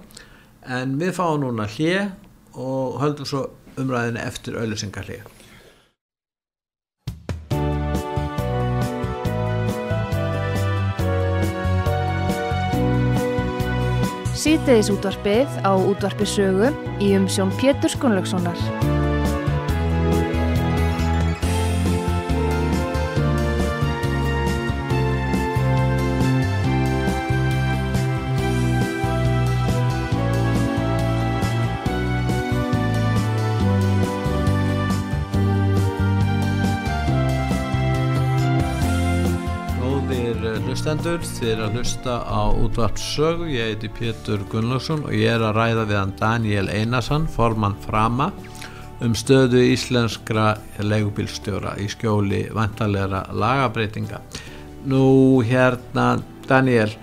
[0.69, 2.11] En við fáum núna hlje
[2.53, 5.23] og höldum svo umræðinu eftir auðlýsingar hlje.
[14.37, 16.69] Síðdeðis útvarpið á útvarpi sögu
[17.01, 18.96] í umsjón Pétur Gunnlaugssonar.
[40.77, 45.55] Hlustendur, er að hlusta á útvarp sögu, ég heiti Pétur Gunnlaugsson og ég er að
[45.57, 48.27] ræða við hann Daniel Einarsson, formann frama
[49.01, 54.21] um stöðu íslenskra leigubílstjóra í skjóli vantarlegra lagabreitinga.
[54.85, 56.93] Nú hérna Daniel,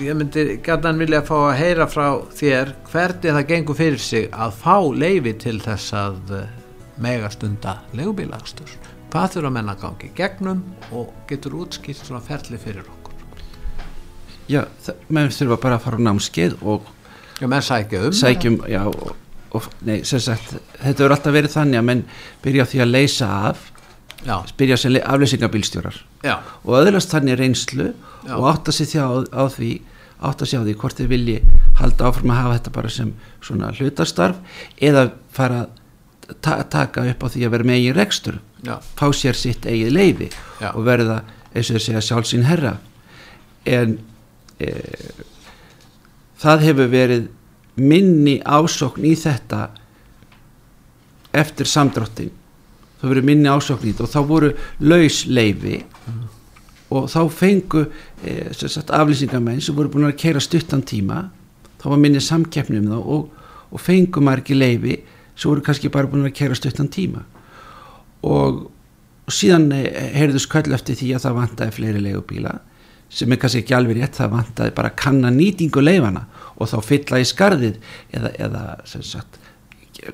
[0.00, 2.06] ég myndi gætan vilja fá að heyra frá
[2.40, 6.52] þér hvernig það gengur fyrir sig að fá leifi til þess að eh,
[7.04, 8.87] mega stunda leigubílagstur.
[9.12, 10.58] Hvað þurfa menn að gangi í gegnum
[10.92, 13.14] og getur útskýrt svona ferli fyrir okkur?
[14.48, 14.62] já,
[15.12, 16.86] menn þurfa bara að fara á námskeið og
[17.38, 18.12] Já, menn sækja um.
[18.16, 19.12] sækjum, já, og,
[19.54, 22.00] og nei, sagt, þetta hefur alltaf verið þannig að menn
[22.44, 23.66] byrja því að leysa af
[24.26, 26.00] Já, byrja sem le- afleysingabílstjórar
[26.64, 27.92] og öðlast þannig reynslu
[28.26, 28.34] Já.
[28.34, 29.70] og átta sig því á, á því
[30.26, 31.36] átta sig á því hvort þið vilji
[31.78, 34.40] halda áfram að hafa þetta bara sem svona hlutastarf
[34.82, 39.08] eða fara að ta taka upp á því að vera með eigin rekstur já, fá
[39.14, 40.28] sér sitt eigið leifi
[40.60, 40.72] Já.
[40.74, 42.76] og verða, eins og þau segja, sjálfsín herra.
[43.68, 43.98] En
[44.58, 44.72] e,
[46.40, 47.28] það hefur verið
[47.78, 49.68] minni ásókn í þetta
[51.38, 52.32] eftir samdráttin.
[52.98, 55.82] Það verið minni ásókn í þetta og þá voru laus leifi
[56.88, 57.84] og þá fengu
[58.24, 61.28] e, aflýsingamenn sem voru búin að keira stuttan tíma.
[61.78, 63.26] Þá var minni samkeppni um það og,
[63.70, 64.96] og fengu margi leifi
[65.38, 67.22] sem voru kannski bara búin að keira stuttan tíma
[68.26, 68.64] og,
[69.28, 72.54] síðan eh, heyrðu sköll eftir því að það vantaði fleiri leigubíla
[73.08, 76.26] sem er kannski ekki alveg rétt það vantaði bara að kanna nýtingu leifana
[76.56, 77.78] og þá fylla í skarðið
[78.16, 79.38] eða, eða sagt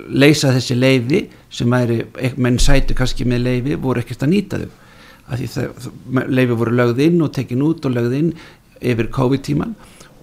[0.09, 1.21] leysa þessi leifi
[1.53, 2.01] sem væri,
[2.41, 4.71] menn sætu kannski með leifi voru ekkert að nýta þau.
[5.25, 5.91] Af því það,
[6.37, 8.31] leifi voru lögð inn og tekin út og lögð inn
[8.85, 9.73] yfir COVID-tíman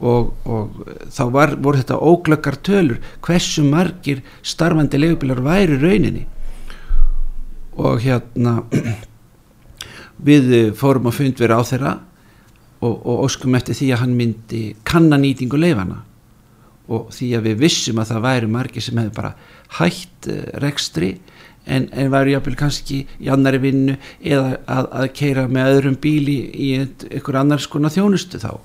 [0.03, 0.83] og, og
[1.15, 6.27] þá var, voru þetta óglöggar tölur hversu margir starfandi leifubílar væri rauninni
[7.77, 8.63] og hérna
[10.29, 11.93] við fórum að fund vera á þeirra
[12.83, 16.03] og, og óskum eftir því að hann myndi kanna nýtingu leifana
[16.93, 19.33] og því að við vissum að það væri margir sem hefði bara
[19.79, 21.13] hætt uh, rekstri
[21.65, 26.37] en, en væri jáfnvel kannski í annari vinnu eða að, að keira með öðrum bíli
[26.51, 28.57] í einhver annars konar þjónustu þá.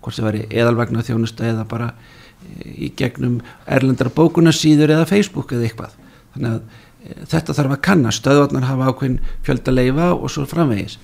[0.00, 5.68] Hvort sem væri eðalvagnar þjónustu eða bara uh, í gegnum erlendara bókunarsýður eða Facebook eða
[5.68, 6.00] eitthvað.
[6.34, 6.82] Þannig að
[7.30, 10.98] þetta þarf að kanna stöðvarnar hafa ákveðin fjölda leifa og svo framvegis.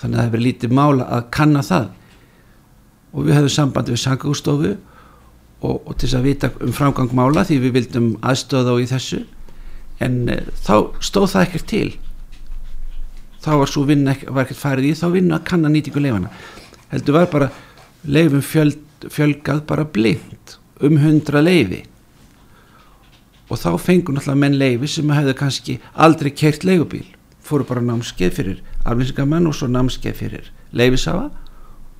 [0.00, 1.88] Þannig að það hefur lítið mála að kanna það.
[3.10, 4.70] Og við hefum sambandi við sangagústofu
[5.60, 9.24] og, og til þess að vita um framgangmála því við vildum aðstöða á í þessu.
[10.00, 11.90] En e, þá stóð það ekkert til.
[13.40, 16.32] Þá var svo vinna var ekkert farið í þá vinna að kanna nýtingu leifana
[16.90, 17.50] heldur var bara
[18.04, 21.84] leifum fjöld, fjölgað bara blind um hundra leifi
[23.50, 27.06] og þá fengur náttúrulega menn leifi sem hefðu kannski aldrei kert leigubíl.
[27.42, 31.30] Fóru bara námskeið fyrir aflýsingamenn og svo námskeið fyrir leifisafa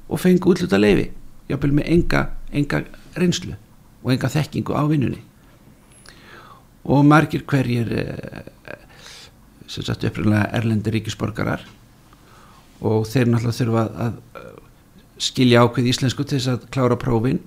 [0.09, 1.11] og fengu útluta leifi
[1.51, 2.23] jáfnvel með enga,
[2.55, 2.85] enga
[3.19, 3.57] reynslu
[4.05, 5.25] og enga þekkingu á vinnunni.
[6.87, 8.77] Og margir hverjir eh,
[9.67, 11.67] sem sagt upprænlega erlendi ríkisborgarar
[12.81, 14.47] og þeir náttúrulega þurfa að, að
[15.21, 17.43] skilja ákveð íslensku til þess að klára prófin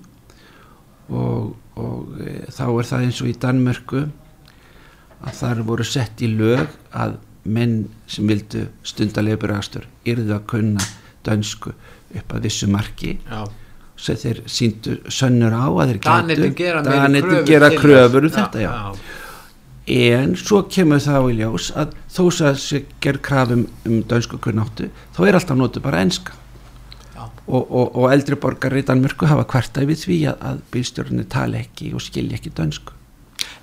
[1.10, 4.04] og, og e, þá er það eins og í Danmörku
[5.24, 10.86] að þar voru sett í lög að menn sem vildu stundalegur aðstur yrðu að kunna
[11.24, 11.74] dönsku
[12.14, 13.44] upp að vissu marki Já
[13.96, 16.00] sem þeir síndu sönnur á að þeir
[16.56, 18.70] gera, Danirnir gera kröfur um þetta já.
[18.70, 20.00] Já.
[20.18, 24.90] en svo kemur það í ljós að þó að það ger krafum um dönsku kunnáttu
[25.14, 26.34] þá er alltaf nótu bara enska
[27.46, 31.60] og, og, og eldri borgar í Danmörku hafa kvarta yfir því að, að bílstjórnir tala
[31.60, 33.00] ekki og skilja ekki dönsku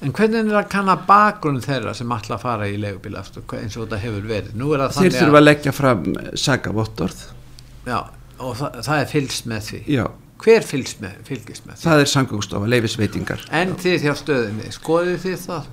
[0.02, 3.76] En hvernig er það að kanna bakgrunn þeirra sem ætla að fara í legubíl eins
[3.78, 4.56] og þetta hefur verið?
[4.98, 7.22] Þeir þurfa að leggja fram sagavottorð
[7.86, 8.00] Já
[8.41, 10.04] og það, það er fylgst með því Já.
[10.41, 11.86] hver fylgst með, fylgist með því?
[11.86, 15.70] það er sangugstofa, leifisveitingar en þið hjá stöðinni, skoðið þið það?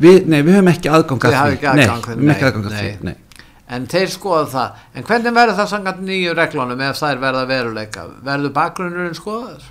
[0.00, 3.10] Við, nei, við höfum ekki aðgang að því nei, við höfum ekki aðgang að því
[3.10, 3.16] nei.
[3.70, 4.80] En þeir skoða það.
[4.94, 8.08] En hvernig verður það sangat nýju reglunum ef er verða veruleika?
[8.26, 9.68] Verður bakgrunnurinn skoðaður?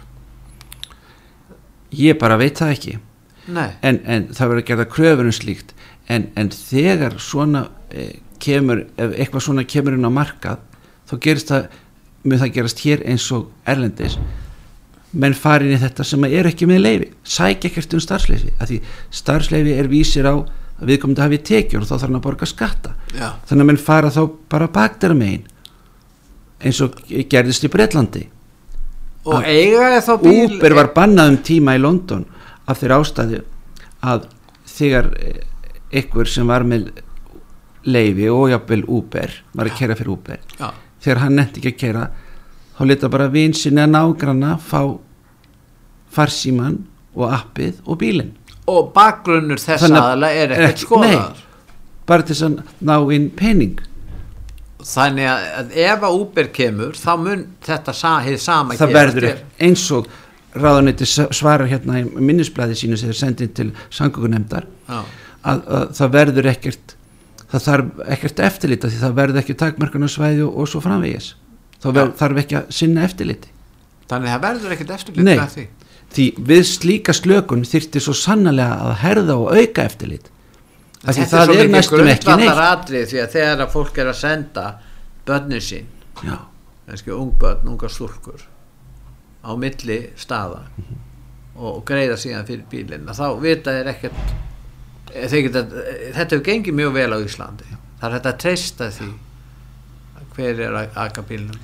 [1.96, 2.98] ég bara veit það ekki.
[3.50, 5.74] En, en það verður að gera kröfurum slíkt.
[6.10, 10.62] En, en þegar svona eh, kemur, ef eitthvað svona kemur inn á markað
[11.10, 11.80] þá gerist það
[12.30, 14.20] með það gerast hér eins og erlendis.
[15.10, 18.82] Menn farin í þetta sem er ekki með leifi sækja ekkert um starfsleifi af því
[19.22, 20.36] starfsleifi er vísir á
[20.88, 22.92] viðkomandi hafi tekjur og þá þarf hann að borga skatta.
[23.16, 23.30] Já.
[23.50, 25.44] þannig að menn fara þá bara bakdara megin
[26.60, 26.96] eins og
[27.32, 28.26] gerðist í Breitlandi
[29.30, 32.26] og eiga er þá bíl Uber var bannað um tíma í London
[32.70, 33.42] af þeirra ástæðu
[34.06, 34.28] að
[34.70, 35.10] þegar
[35.92, 36.90] einhver sem var með
[37.90, 40.70] leifi og jafnvel Uber var að kera fyrir Uber Já.
[41.02, 42.08] þegar hann nefndi ekki að kera
[42.78, 44.82] þá leta bara vinsin að nágranna fá
[46.14, 46.84] farsíman
[47.16, 48.36] og appið og bílinn
[48.70, 51.46] og bakgrunnur þess aðalega er ekkert skoðaðar
[52.10, 53.78] bara til að ná inn pening.
[54.80, 57.94] Þannig að ef að Uber kemur þá mun þetta
[58.26, 60.08] hefði sama það verður eins og
[60.56, 65.12] ráðanetti svarar hérna í minnisblæði sínu sem er sendið til sangugunemdar að,
[65.44, 66.96] að það verður ekkert
[67.52, 71.34] það þarf ekkert eftirlita því það verður ekki takmarkanarsvæði og, og svo framvegis.
[71.80, 73.52] Þá ver, þarf ekki að sinna eftirliti.
[74.10, 75.66] Þannig það verður ekkert eftirliti Nei, því.
[76.14, 80.30] Því við slíka slökun þyrtir svo sannlega að herða og auka eftirlit.
[81.00, 82.94] Því það er næstum ekki neitt.
[83.12, 84.66] því að þegar að fólk er að senda
[85.28, 85.88] börnir sín
[86.90, 88.42] ungbörn, ungar stúrkur
[89.46, 90.98] á milli staða mm -hmm.
[91.56, 94.14] og greiða síðan fyrir bílinn þá vita er ekkert
[95.10, 95.64] Geta,
[96.14, 97.66] þetta hefur gengið mjög vel á Íslandi.
[98.00, 99.08] Það er þetta að treysta því
[100.36, 101.58] hver er að aka bílnum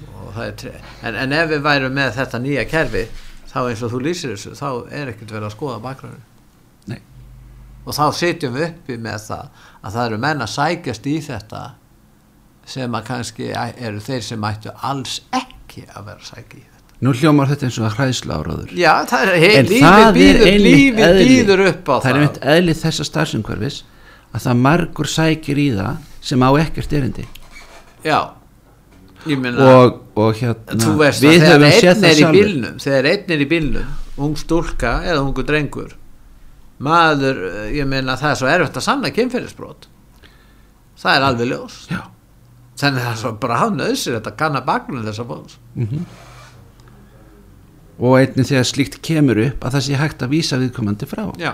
[1.03, 3.05] en, en ef við værum með þetta nýja kerfi
[3.55, 6.23] þá eins og þú lýsir þessu þá er ekkert verið að skoða bakgrunni
[7.85, 11.65] og þá sitjum við uppi með það að það eru menn að sækjast í þetta
[12.65, 17.11] sem að kannski eru þeir sem ættu alls ekki að vera sækja í þetta Nú
[17.11, 18.69] hljómar þetta eins og að hræðsla áraður.
[18.79, 22.05] Já, það er, hey, lífið býður, upp á það.
[22.05, 23.79] Það er einmitt eðlið þessa starfsumhverfis
[24.31, 27.25] að það margur sækir í það sem á ekkert erindi.
[28.05, 28.19] Já,
[29.41, 33.47] minna, og, og hérna, veist að þegar einn er í bílnum, þegar einn er í
[33.49, 35.95] bílnum, ung stúlka eða ungu drengur,
[36.85, 37.41] maður,
[37.73, 39.89] ég minna, það er svo erfitt að sanna kynferðisbrot.
[41.01, 41.81] Það er alveg ljós.
[41.91, 42.03] Já.
[42.79, 45.59] Þannig að það er svo bara hafnauðsir þetta kannar bakgrunni þessa bóðs.
[45.79, 46.05] Mm
[47.95, 51.53] og einnig þegar slíkt kemur upp að það sé hægt að vísa viðkomandi frá já,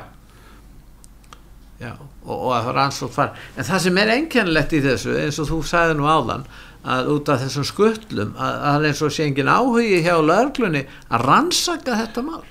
[1.81, 5.17] já og, og að það er ansótt far en það sem er einkennlegt í þessu
[5.21, 6.47] eins og þú sagði nú áðan
[6.85, 11.25] að út af þessum skullum að er eins og sé engin áhugi hjá löglunni að
[11.27, 12.41] rannsaka þetta mál.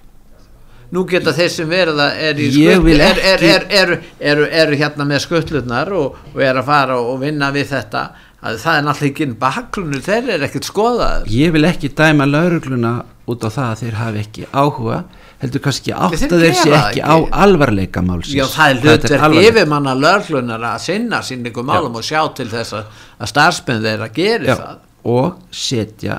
[0.90, 3.92] Nú geta þeir sem verða er í Ég vil skull er, er, ekki- er, er,
[4.32, 8.02] er, er hérna með skullurnar og, og er að fara og vinna við þetta
[8.40, 11.28] að það er náttúrulega ekki baklunur þeir er ekkert skoðaður.
[11.30, 12.92] Ég vil ekki dæma laurugluna
[13.30, 15.02] út á það að þeir hafi ekki áhuga
[15.40, 18.36] heldur kannski átt að þeir sé ekki á alvarleika málsins.
[18.36, 19.48] Já, það er alvarlegt.
[19.48, 24.50] yfirmanna löglunar að sinna sínningum málum og sjá til þess að, að starfsmenn þeirra geri
[24.50, 24.82] Já, það.
[25.10, 26.18] Og setja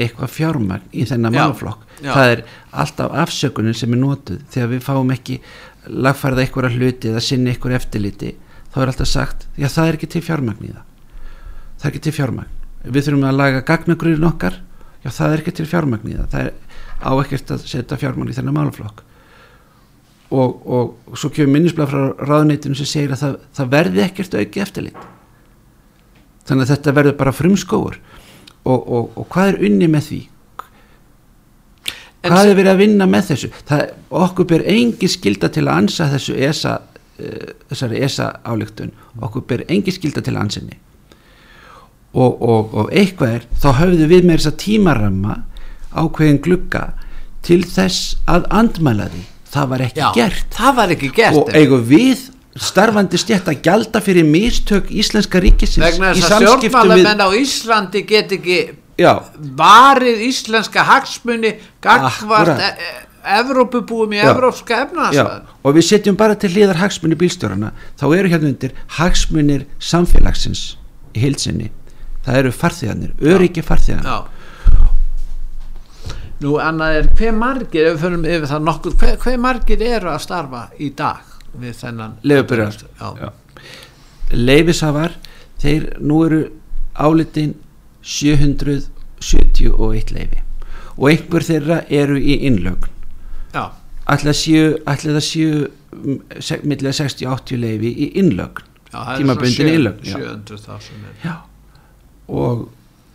[0.00, 2.10] eitthvað fjármagn í þennan Já, málflokk já.
[2.10, 2.42] það er
[2.82, 4.40] alltaf afsökunin sem er notuð.
[4.50, 5.36] Þegar við fáum ekki
[5.86, 8.32] lagfærða einhverja hluti eða sinni einhver eftirliti
[8.72, 10.82] þá er alltaf sagt, já það er ekki til fjármagn í það.
[11.80, 12.58] Það er ekki til fjármagn.
[12.80, 14.58] Við þurfum að laga gagnagrýrin okkar.
[15.04, 16.28] Já það er ekki til fjármagn í það.
[16.34, 16.52] Það er
[17.00, 19.04] á ekkert að setja fjármagn í þennan málflokk
[20.30, 24.36] og, og, og svo kemur minnisblað frá ráðuneytinu sem segir að það, það verði ekkert
[24.38, 25.06] auki eftirlit.
[26.46, 27.96] Þannig að þetta verður bara frumskóur
[28.62, 30.20] og, og, og hvað er unni með því?
[32.20, 33.50] Hvað er verið að vinna með þessu?
[33.66, 33.82] Það,
[34.22, 39.64] okkur ber engin skilda til að ansa þessu ESA uh, þessari ESA álíktun okkur ber
[39.68, 40.76] engin skilda til ansinni
[42.10, 45.36] og, og, og eitthvað er þá höfðu við með þess að tímaramma
[45.94, 46.84] ákveðin glugga
[47.46, 49.24] til þess að andmæla því.
[49.50, 50.52] Það var ekki Já, gert.
[50.54, 52.28] það var ekki gert og eigum við
[52.60, 58.02] starfandi stjætt að gjalda fyrir mistök íslenska ríkisins vegna þess að samskiptum við á Íslandi
[58.06, 58.58] get ekki
[58.98, 59.12] já,
[59.58, 62.72] varið íslenska hagsmunni gagvart e
[63.20, 68.48] Evrópubúum í evrópska efnaðsvæð og við setjum bara til hliðar hagsmunni bílstjórana þá eru hérna
[68.48, 70.62] undir hagsmunir samfélagsins
[71.12, 71.68] í heilsinni
[72.24, 74.24] það eru farþegarnir, öryggi farþegarnir
[76.40, 80.08] Nú annað er hver margir ef við förum yfir það nokkuð hver, hver margir eru
[80.12, 81.20] að starfa í dag
[81.60, 83.28] við þennan leifubyrjar Já.
[84.32, 85.12] leifishafar
[85.60, 86.40] þeir nú eru
[86.96, 87.52] álitin
[88.06, 90.40] 771 leifi
[90.96, 92.88] og einhver þeirra eru í innlögn
[93.52, 93.64] Já.
[94.08, 95.68] ætla það séu
[96.64, 99.36] millega 60-80 leifi í innlögn Já, það er svona
[99.76, 100.16] innlögn, já.
[100.16, 101.34] 700 þá sem er Já.
[102.30, 102.68] Og,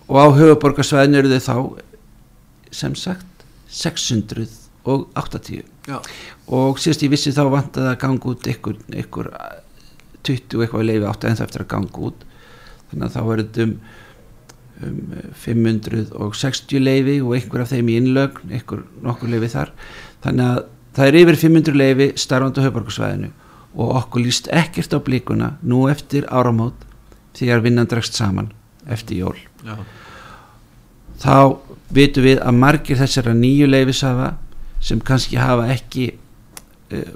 [0.08, 1.56] og á höfuborgarsvæðin eru þau þá
[2.76, 5.98] sem sagt 680 Já.
[6.48, 9.28] og síðast ég vissi þá vantaði að ganga út ykkur, ykkur
[10.26, 12.20] 20 eitthvað leifi átti ennþá eftir að ganga út
[12.90, 13.74] þannig að þá er þetta um,
[14.86, 14.98] um
[15.46, 19.74] 560 leifi og einhver af þeim í innlögn einhver nokkur leifi þar
[20.26, 20.60] þannig að
[20.96, 23.32] það er yfir 500 leifi starfandi á höfuborgarsvæðinu
[23.76, 26.86] og okkur líst ekkert á blíkuna nú eftir áramót
[27.36, 28.54] þegar vinnan dregst saman
[28.88, 29.76] eftir jól Já.
[31.20, 31.36] þá
[31.94, 34.32] vitum við að margir þessara nýju leifisafa
[34.84, 36.08] sem kannski hafa ekki
[36.94, 37.12] uh,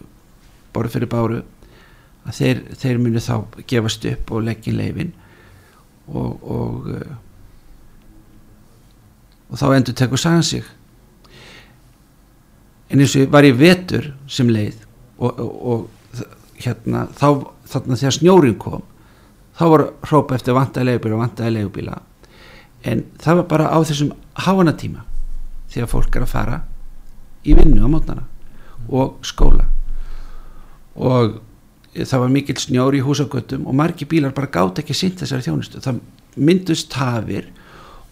[0.73, 1.41] borð fyrir báru
[2.27, 3.35] að þeir, þeir munu þá
[3.69, 5.13] gefast upp og leggja leifin
[6.09, 7.15] og og, uh,
[9.49, 10.65] og þá endur tekur sagan sig.
[12.89, 14.77] En eins og ég var í vetur sem leið
[15.17, 15.89] og, og, og
[16.59, 17.27] hérna þá
[17.69, 18.85] þarna þegar snjórin kom
[19.59, 21.99] þá var hrópa eftir vantaði leigubíla vantaði leigubíla.
[22.87, 24.13] En það var bara á þessum
[24.45, 25.05] háanatíma
[25.69, 26.61] þegar fólk er að fara
[27.45, 28.25] í vinnu á mótnana
[28.89, 29.67] og skóla.
[30.99, 31.39] Og
[31.93, 35.81] það var mikill snjóri í húsagötum og margi bílar bara gátt ekki sint þessari þjónustu.
[35.83, 36.01] Það
[36.39, 37.49] myndust tafir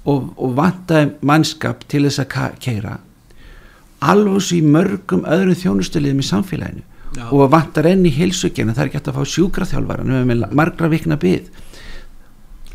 [0.07, 2.99] og, og vantaði mannskap til þess að keira
[4.05, 6.85] alveg svo í mörgum öðrum þjónustuliðum í samfélaginu.
[7.17, 7.23] Já.
[7.31, 10.03] og vantar enn í heilsugina það er hægt að fá sjúkraþjálfara.
[10.53, 11.17] Margra vikna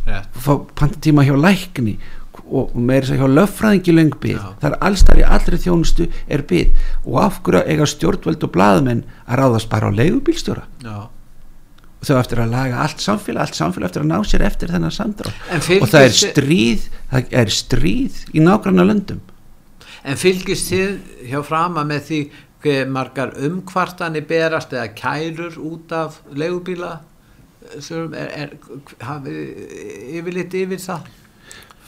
[0.03, 0.27] Rétt.
[0.35, 1.93] fá pantatíma hjá lækni
[2.41, 3.95] og með þess að hjá löffræðingi
[4.33, 4.45] Já.
[4.61, 9.03] það er allstar í allri þjónustu er byð og af hverju eiga stjórnvöld og blaðmenn
[9.27, 10.65] að ráðast bara á leigubílstjóra?
[12.03, 14.95] Og þau eftir að laga allt samfélag allt samfélag eftir að ná sér eftir þennan
[14.95, 15.45] samdrátt.
[15.53, 19.21] En og það er stríð það er stríð í nágranna löndum.
[20.03, 20.97] En fylgist þið
[21.31, 22.23] hjá frama með því
[22.91, 27.01] margar umkvartanir berast eða kærur út af leigubíla?
[27.73, 28.51] Er, er
[29.07, 29.37] hafið
[30.19, 31.11] yfirleitt yfir það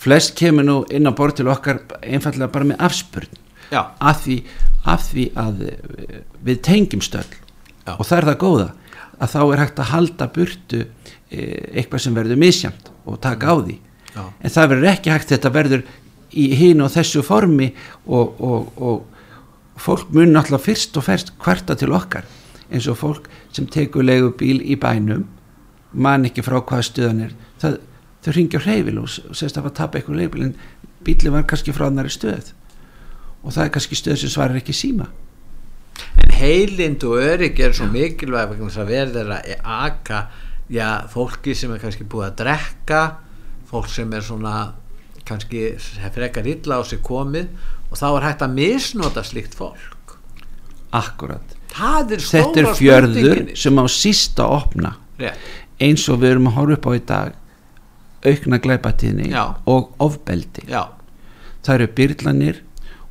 [0.04, 3.40] flest kemur nú inn á borð til okkar einfallega bara með afspurn.
[3.72, 4.36] Já, af því,
[4.84, 7.30] af því að eh, við tengjum stöll.
[7.84, 7.98] Já.
[7.98, 8.68] og það er það góða
[9.20, 13.54] að þá er hægt að halda burtu eh, eitthvað sem verður misjamt og taka á
[13.60, 13.76] því.
[14.14, 14.22] Já.
[14.40, 15.84] en það verður ekki hægt þetta verður
[16.34, 17.72] í hín og þessu formi
[18.06, 22.26] og, og, og fólk mun náttúrulega fyrst og fyrst kvarta til okkar.
[22.70, 25.26] Eins og fólk sem tekur legu bíl í bænum
[25.94, 27.34] man ekki frá hvaða stuðan er.
[27.62, 27.76] Það,
[28.24, 30.54] þau ringja á hreyfil og segist að það tapa eitthvað leigubíl en
[31.04, 32.52] bíli var kannski frá annari stöð.
[33.44, 35.10] Og það er kannski stöð sem svarar ekki síma.
[36.22, 40.22] En heilind og örygg er svo mikilvæg vegna þess að verður að aka
[40.72, 43.02] já, fólki sem er kannski búið að drekka
[43.70, 44.54] fólk sem er svona
[45.28, 45.74] kannski
[46.14, 47.52] frekar illa á sig komið
[47.90, 50.16] og þá er hægt að misnota slíkt fólk.
[50.94, 51.54] Akkurat.
[51.74, 54.96] Það er þetta er fjörður sem á sísta opna.
[55.14, 55.38] Rétt.
[55.78, 57.34] eins og við erum að horfa upp á í dag
[58.24, 60.66] aukna glæpatíðni og ofbeldi.
[60.70, 60.88] Já,
[61.64, 62.62] það eru byrlanir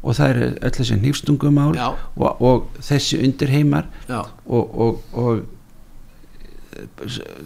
[0.04, 1.88] og það eru öll þessi hnífstungumál Já.
[2.20, 5.46] og, og þessi undirheimar og, og, og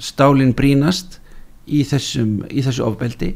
[0.01, 1.19] stálin brínast
[1.67, 3.35] í, þessum, í þessu ofbeldi.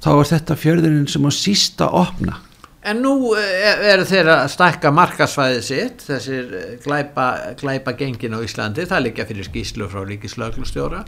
[0.00, 2.40] Þá er þetta fjörðurinn sem á sísta opna
[2.80, 7.26] En nú eh, eru þeir að stækka markasvæðið sitt, þessir eh, glæpa,
[7.60, 11.02] glæpa gengin á Íslandi, það liggja fyrir skýslu frá ríkislauglustjóra.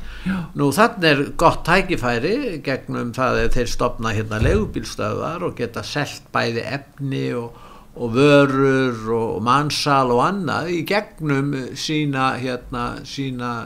[0.60, 2.34] Nú þannig er gott tækifæri
[2.66, 7.56] gegnum það að þeir stopna hérna legubílstöðar og geta selt bæði efni og,
[7.96, 13.56] og vörur og mannsal og annað í gegnum sína, hérna, sína,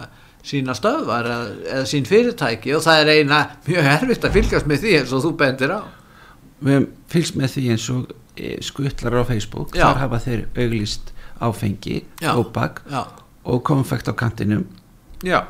[0.47, 4.85] sína stöðvar eða, eða sín fyrirtæki og það er eina mjög erfitt að fylgjast með
[4.87, 5.83] því eins og þú bendir á.
[6.63, 9.75] Við hefum fylgst með því eins og e, skuttlar á Facebook.
[9.77, 9.87] Já.
[9.91, 12.33] þar hafa þeir auglist áfengi Já,
[13.45, 14.65] og konfekt á kantinum.
[15.25, 15.43] Já,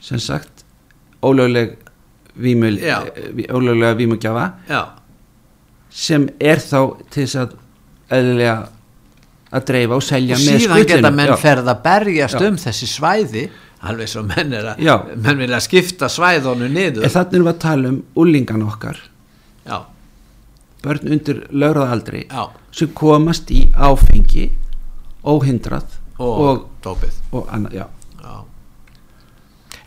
[0.00, 0.64] sem sagt
[1.22, 1.76] ólögleg
[2.36, 2.94] vímul, e,
[3.36, 4.48] ví- ólöglega vímugjafa.
[5.90, 6.80] Sem er þá
[7.10, 7.56] til þess að
[8.10, 8.68] eðlilega
[9.50, 11.36] að dreifa og selja og með síðan geta menn Já.
[11.42, 13.48] ferð að berjast um þessi svæði
[13.82, 17.06] alveg svo menn er að menn vilja skipta svæðonu niður.
[17.06, 19.00] En þannig erum við að tala um úlingan okkar.
[19.66, 19.78] Já,
[20.84, 22.26] börn undir lögraðaldri
[22.72, 24.48] sem komast í áfengi
[25.26, 27.86] óhindrað og, og, tópið og annað, já.
[28.20, 28.36] Já.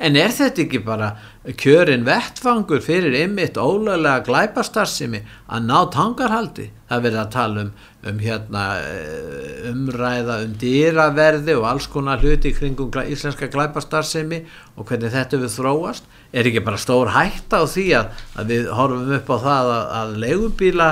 [0.07, 1.13] en er þetta ekki bara
[1.59, 6.69] kjörin vettfangur fyrir ymmit ólöglega glæpastarsimi að ná tangarhaldi?
[6.87, 7.71] Það er verið að tala um,
[8.09, 14.43] um hérna, eh, umræða um dýraverði og alls konar hluti glæ, íslenska glæpastarsimi
[14.77, 18.69] og hvernig þetta við þróast er ekki bara stór hætta á því að, að við
[18.73, 20.89] horfum upp á það að, að leigubíla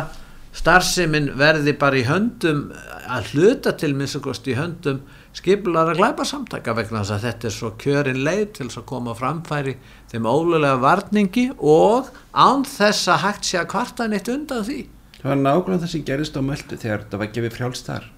[0.56, 2.68] starfsemin verði bara í höndum
[3.12, 5.02] að hluta til minnstakost í höndum
[5.36, 9.78] skipulara glæpasamtaka vegna þess að þetta er svo kjörin leið til þess að koma framfæri
[10.12, 14.82] þeim ólulega varningi og án þess að hægt sé að kvarta neitt undan því.
[15.22, 18.10] Það var nákvæmlega það sem gerist á Möldu þegar þetta var gefið frjáls þar.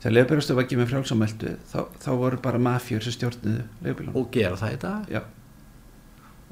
[0.00, 4.18] Þegar leifbjörnstu var gefið frjáls á Möldu þá, þá voru bara mafjur sem stjórnuðu leifbjörnum
[4.18, 5.12] og gera það í dag?
[5.12, 5.20] Já,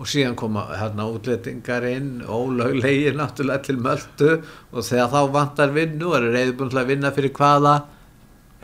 [0.01, 4.30] og síðan koma hérna útlettingar inn ólöglegir náttúrulega til möldu
[4.72, 7.74] og þegar þá vantar vinnu og eru reyðbúin til að vinna fyrir hvaða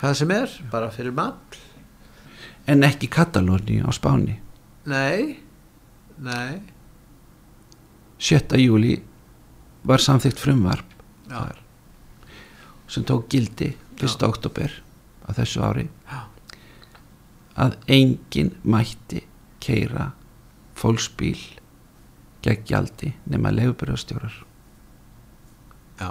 [0.01, 1.37] hvað sem er, bara fyrir mann
[2.67, 4.39] en ekki Katalóni á Spáni
[4.89, 5.37] nei,
[6.17, 6.63] nei
[8.17, 8.57] 7.
[8.57, 8.97] júli
[9.87, 10.97] var samþykkt frumvarp
[11.29, 11.63] já, þar
[12.89, 14.23] sem tók gildi 1.
[14.25, 14.73] oktober
[15.27, 16.21] á þessu ári Já.
[17.57, 19.25] að enginn mætti
[19.61, 20.13] keira
[20.77, 21.39] fólksbíl
[22.45, 24.33] gegn gjaldi nema leifbjörnstjórar
[26.01, 26.11] já.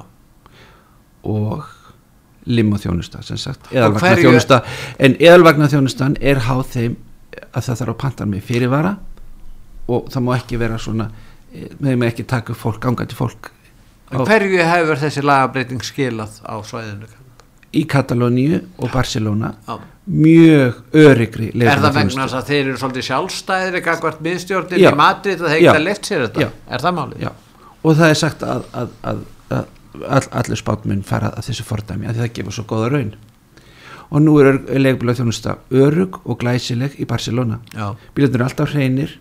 [1.23, 1.65] Og
[2.45, 4.61] limóþjónusta sem sagt eðalvagnaþjónusta.
[4.99, 6.97] en eðalvagnaþjónustan er háð þeim
[7.51, 8.95] að það þarf að panta með fyrirvara
[9.87, 11.09] og það má ekki vera svona
[11.53, 13.51] eh, með með ekki taka fólk, gangandi fólk
[14.13, 17.07] En á, hverju hefur þessi lagabreiting skilað á svæðinu?
[17.75, 19.77] Í Katalóníu og Barcelona Já.
[20.07, 24.91] mjög öryggri Er það vegna þess að þeir eru svolítið sjálfstæðir gagvart miðstjórnin Já.
[24.91, 25.69] í Madrid og þeir Já.
[25.71, 26.45] geta left sér þetta?
[26.45, 26.49] Já.
[26.69, 27.29] Er það málið?
[27.85, 29.23] Og það er sagt að, að, að,
[29.59, 29.65] að
[30.03, 33.13] all, allur spátmun fara að þessu fordæmi að það gefur svo góða raun
[34.05, 37.95] og nú er leigubíla þjónusta örug og glæsileg í Barcelona Já.
[38.15, 39.15] bílarnir eru alltaf hreinir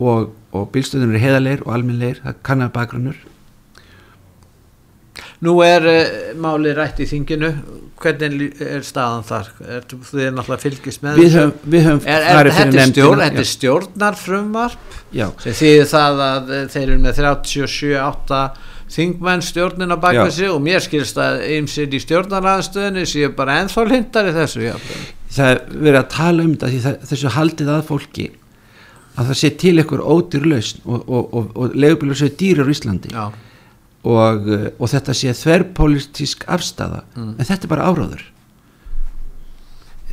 [0.00, 3.18] og, og bílstöðunir eru heðalegir og almennlegir, það kannar bakgrunnur
[5.40, 7.50] Nú er uh, máli rætt í þinginu,
[8.00, 9.52] hvernig er staðan þar?
[9.64, 13.42] Er, þið er náttúrulega fylgist með við höfum, við höfum Er, er, þetta, stjórn, þetta
[13.42, 18.42] er stjórnarfrumvarp já, sem þýðir það að eh, þeir eru með 37-8
[18.90, 23.86] þingmenn stjórnin á bakvið sig og mér skilst að ymsir í stjórnarraðstöðinu séu bara ennþá
[23.86, 24.74] lindar í þessu já.
[25.30, 28.26] það er verið að tala um þetta það, þessu haldið að fólki
[29.20, 32.72] að það sé til ykkur ódýr lausn og, og, og, og leigubílar séu dýrar á
[32.72, 33.24] Íslandi Já.
[34.04, 37.34] Og, uh, og þetta sé þverrpólitísk afstafa Mm.
[37.38, 38.22] en þetta er bara áráður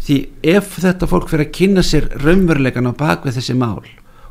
[0.07, 3.83] því ef þetta fólk fyrir að kynna sér raunveruleikan á bakvið þessi mál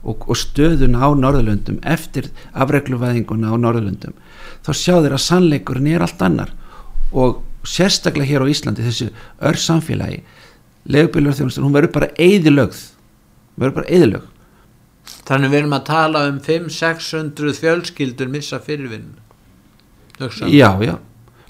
[0.07, 4.15] og, og stöðun á Norðurlöndum eftir afregluvæðinguna á Norðurlöndum
[4.65, 6.53] þá sjá þeir að sannleikurinn er allt annar.
[7.13, 9.11] Og sérstaklega hér á Íslandi þessu
[9.43, 10.23] ör samfélagi
[10.87, 12.81] legubilur þjónustur, hún verður bara eðilögð
[13.59, 14.33] verður bara eðilögð
[15.27, 19.15] Þannig við erum að tala um 5-600 fjölskyldur missa fyrirvinn
[20.53, 20.95] já, já,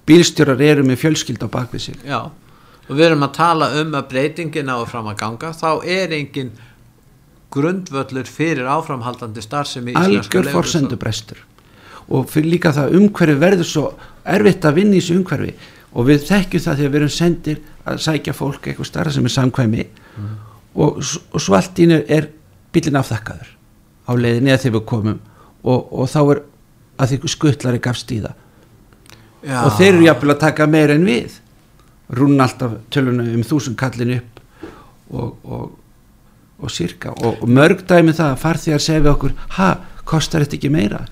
[0.07, 1.97] bílstjórar eru með fjölskyld á bakvið sig.
[2.07, 2.21] Já,
[2.89, 6.51] og við erum að tala um að breytingin á fram að ganga, þá er engin
[7.51, 11.39] grundvöllur fyrir áframhaldandi starfsemi íslenska algjör forsendubrestur
[12.09, 13.85] og fyrir líka það umhverfi verður svo
[14.25, 15.55] erfitt að vinna í þessu umhverfi.
[15.97, 19.33] Og við þekkjum það þegar við erum sendir að sækja fólk eitthvað starra sem er
[19.35, 19.87] samkvæmi.
[20.77, 22.29] Og, s- og svo allt ín er
[22.75, 23.49] bílinn afþakkaður
[24.07, 25.19] á leiðinni eða þegar við komum.
[25.65, 26.43] Og, og þá er
[27.01, 28.35] að því skuttlari gafst í það
[29.47, 29.61] Já.
[29.63, 31.41] og þeir eru jafnvel að taka meira en við.
[32.17, 34.41] Rúna alltaf töluna um þúsund kallin upp
[35.11, 35.69] og, og,
[36.63, 37.13] og sirka.
[37.15, 39.69] Og, og mörg dæmi það að farþegar segja við okkur ha,
[40.07, 41.05] kostar þetta ekki meira?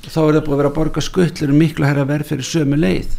[0.00, 2.78] Þá er það búið að vera að borga skuttlur um miklu herra verð fyrir sömu
[2.78, 3.18] leið.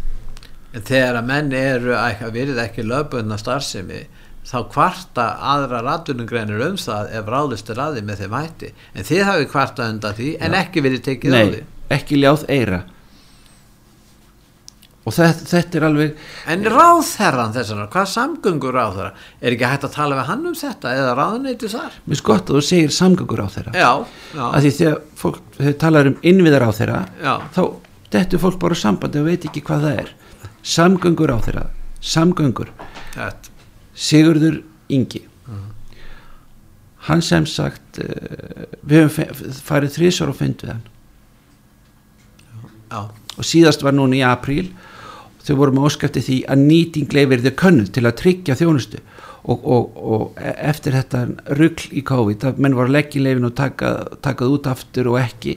[0.72, 4.06] En þegar að menn eru að verið ekki lögbundna starfsemi
[4.48, 8.72] þá kvarta aðra ratunungreinir um það ef ráðist er að því með þeim hætti.
[8.96, 11.62] En þið hafið kvarta undan því en ekki verið tekið á því.
[11.92, 12.80] ekki ljáð eira
[15.02, 16.18] og þetta, þetta er alveg
[16.54, 19.14] En ráðherran þessana, hvað samgöngur ráðherra?
[19.42, 21.96] Er ekki hægt að tala við hann um þetta eða ráðneyti þar?
[22.06, 23.92] mér finnst gott að þú segir samgöngur á þeirra Já,
[24.36, 25.42] já, að því þegar fólk
[25.82, 27.62] talar um innviðar á þeirra já, þá
[28.12, 30.14] dettur fólk bara sambandi og veit ekki hvað það er.
[30.68, 31.66] Samgöngur á þeirra
[32.02, 32.70] samgöngur,
[33.16, 33.50] þetta,
[33.96, 35.22] Sigurður Ingi.
[37.08, 40.84] Hann sem sagt uh, við höfum fe- farið þrísvar og fund við hann.
[42.92, 43.00] Já,
[43.40, 44.68] og síðast var núna í apríl
[45.46, 49.04] þau voru með óskæfti því að nýting leifir þau könnuð til að tryggja þjónustu.
[49.42, 51.24] Og, og, og e- eftir þetta
[51.58, 55.18] rugl í COVID að menn voru að leggja leifin og taka, takað út aftur og
[55.22, 55.56] ekki.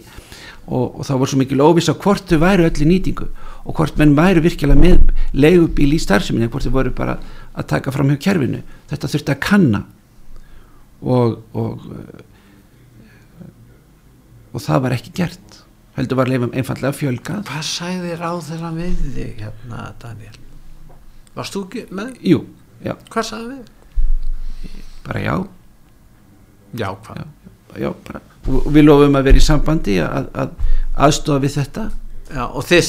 [0.64, 3.26] Og, og það voru svo mikil óviss á hvort þau væru öll í nýtingu
[3.64, 7.18] og hvort menn væru virkilega með leigubíl í starfseminni hvort þau voru bara
[7.52, 8.62] að taka fram hjá kerfinu.
[8.88, 9.82] Þetta þurfti að kanna.
[11.04, 11.84] Og og,
[14.54, 15.63] og það var ekki gert
[15.96, 20.36] heldur var leifum einfallega fjölgað Hvað sagði ráðherra við þig hérna, Daniel?
[21.34, 22.12] Varst þú ekki með?
[22.32, 22.40] jú,
[22.84, 24.78] já, Hvað sagði við?
[25.04, 25.34] bara já,
[26.74, 27.18] Já, hvað?
[27.20, 27.26] já,
[27.84, 28.20] já bara.
[28.48, 30.50] Og, við lofum að vera í sambandi að, að
[31.06, 31.84] aðstofa við þetta
[32.34, 32.80] Já, og þið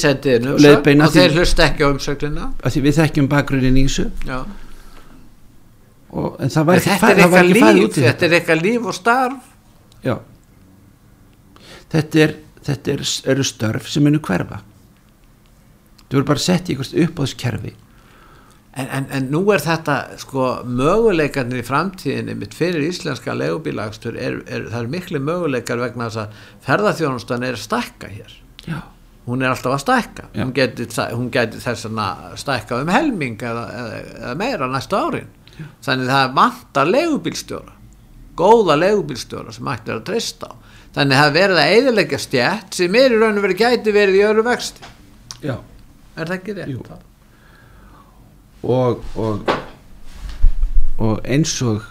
[0.64, 4.06] Leiðbeina umsögn og þeir hlusta ekki á umsögnina að því við þekkjum bakgrunnin í þessu
[4.26, 4.38] Já,
[6.16, 7.60] og, en það var en ekki, þetta fa- er eitthvað líf
[8.06, 8.34] þetta er
[8.64, 9.52] líf og starf
[10.06, 10.14] já
[11.92, 12.34] þetta, er,
[12.66, 14.62] þetta er, eru störf sem munu hverfa.
[16.06, 17.74] Þú eru bara sett í einhvers uppáðskerfi
[18.76, 24.42] en, en, en nú er þetta sko möguleikarnir í framtíðinni mitt fyrir íslenska legubílagstur er,
[24.44, 28.36] er, það er miklu möguleikar vegna þess að ferðarþjónustan er að stækka hér.
[28.66, 28.82] Já,
[29.26, 30.28] hún er alltaf að stækka.
[30.34, 30.42] Já.
[30.44, 35.32] hún geti, hún geti þess að stækka um helming eða, eða, eða meira næstu árin.
[35.86, 37.76] Þannig það vantar legubílstjóra
[38.36, 40.54] góða legubílstjóra sem hægt er að treysta á
[40.96, 41.38] þannig að
[41.76, 44.92] eðilegja stjætt sem er í raun og verið gæti verið í öru vexti.
[45.44, 45.56] Já.
[46.16, 46.92] Er það ekki rétt?
[48.66, 49.50] Og, og
[50.96, 51.82] og eins og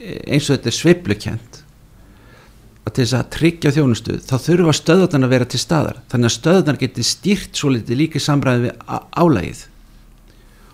[0.00, 1.58] eins og þetta er sveiflukent
[2.88, 5.98] að til þess að tryggja þjónustu þá þurfa stöðarnar að vera til staðar.
[6.08, 9.60] Þannig að stöðarnar geti stýrt svo litið líka samræði við á- álagið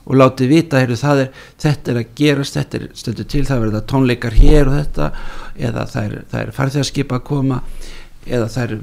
[0.06, 1.30] og látið vita heyrðu, það er,
[1.62, 5.08] þetta er að gerast, þetta er stundu til það verða tónleikar hér og þetta
[5.68, 7.60] eða það er, er farþegarskipa að koma
[8.26, 8.76] eða það er,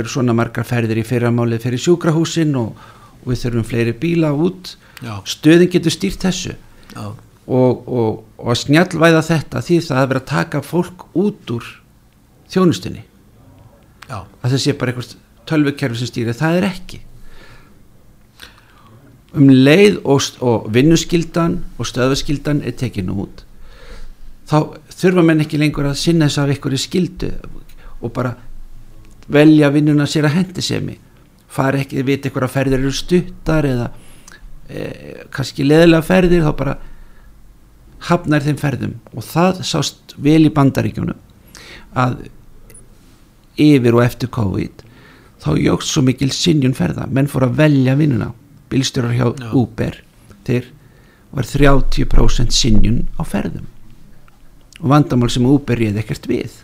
[0.00, 2.80] eru svona margar ferðir í fyrramálið fyrir sjúkrahúsin og,
[3.20, 4.74] og við þurfum fleiri bíla út.
[5.02, 5.16] Já.
[5.28, 6.56] stöðin getur stýrt þessu.
[6.96, 11.70] Og, og, og að snjallvæða þetta því það að vera að taka fólk út úr
[12.52, 13.06] þjónustunni.
[14.08, 14.24] Já.
[14.24, 15.16] að það sé bara eitthvað
[15.48, 17.00] tölvukerfi sem stýri, það er ekki
[19.38, 23.44] um leið og, og vinnuskyldan og stöðvaskyldan er tekinu út
[24.50, 24.58] þá
[24.92, 27.32] þurfa menn ekki lengur að sinna þess af ykkur skildu
[28.02, 28.34] og bara
[29.32, 30.98] velja vinnuna sér að hendi semi
[31.52, 33.88] fara ekki, vita ykkur að ferðir eru stuttar eða
[34.68, 34.86] e,
[35.34, 36.76] kannski leðilega ferðir þá bara
[38.08, 38.94] hafnar þeim ferðum.
[39.14, 41.18] Og það sást vel í bandaríkjunum
[41.98, 42.24] að
[43.60, 44.86] yfir og eftir COVID
[45.42, 47.08] þá jógst svo mikil sinjun ferða.
[47.10, 48.32] Menn fór að velja vinnuna
[48.72, 49.52] bílstjórar hjá Já.
[49.52, 50.00] Uber
[50.46, 50.68] þeir
[51.32, 53.68] var 30% sinjun á ferðum.
[54.82, 56.58] Og vandamál sem Uber réði ekkert við.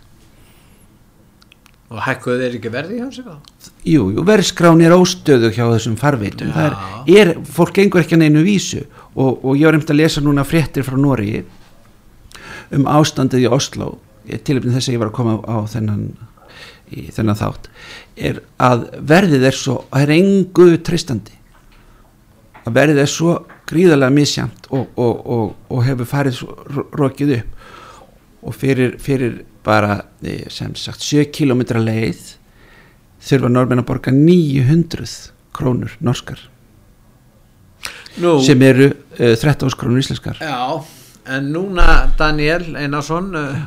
[1.89, 3.35] Og hækkuðu þeir ekki verði hjá sig á
[3.87, 6.51] jú, jú verðskrán er óstöðu hjá þessum farveitum.
[6.53, 6.75] Er,
[7.09, 8.83] er, fólk gengur ekki að neinu vísu.
[9.15, 11.41] Og, og ég var einmitt að lesa núna fréttir frá Nóri
[12.75, 13.95] um ástandið í Oslo
[14.29, 16.03] tilöfnið þess að ég var að koma á, á þennan
[16.93, 17.69] í þennan þátt.
[18.29, 21.38] Er að verðið er svo það er engu tristandi
[22.69, 23.35] að verðið er svo
[23.69, 26.43] gríðarlega misjamt og, og, og, og hefur farið
[26.99, 27.55] rokið upp.
[28.39, 32.21] Og fyrir, fyrir bara eh, sem sagt 7 km leið
[33.19, 35.09] þurfa normenn að borga 900
[35.55, 36.39] krónur norskar.
[38.19, 40.39] Nú, sem eru uh, 13 krónur íslenskar.
[40.39, 40.79] Já,
[41.35, 43.59] en núna Daniel Einarsson uh,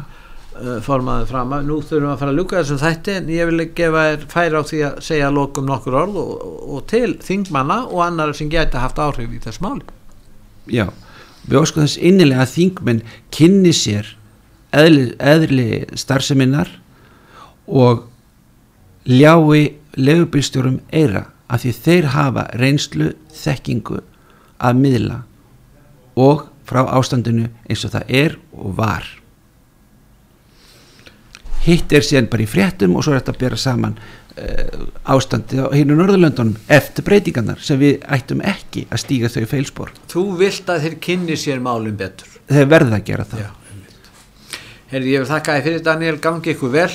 [0.56, 3.50] uh, formaður fram að nú þurfum við að fara að ljúka þessum þætti en ég
[3.50, 6.32] vil gefa þér færa á því að segja lokum nokkur orð og,
[6.76, 9.84] og til þingmanna og annar sem geta haft áhrif í þess máli.
[10.70, 10.86] Já,
[11.48, 13.02] við óskum þess innilega að þingmenn
[13.34, 14.14] kynni sér
[14.72, 16.70] eðli, eðli starfseminnar
[17.66, 18.06] og
[19.08, 24.00] ljái legubilstjórum eira af því þeir hafa reynslu þekkingu
[24.62, 25.18] að miðla
[26.16, 29.08] og frá ástandinu eins og það er og var
[31.66, 34.84] hitt er síðan bara í fréttum og svo er þetta að bera saman uh,
[35.14, 39.94] ástandi á hinu Norðurlöndunum eftir breytingarnar sem við ættum ekki að stíga þau í feilspor
[40.12, 42.28] Þú vilt að þeir kynni sér málum betur.
[42.50, 43.46] Þeir verða að gera það.
[43.46, 43.50] Já,
[44.92, 46.92] Herði, ég vil þakka þið fyrir Daniel, gangi ykkur vel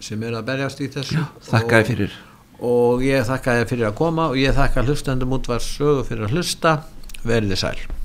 [0.00, 1.24] sem eru að berjast í þessu.
[1.50, 2.18] Þakka þér fyrir.
[2.64, 6.38] og ég þakka þið fyrir að koma og ég þakka hlustendum útvar sögu fyrir að
[6.38, 6.78] hlusta.
[7.20, 7.99] Verðið sæl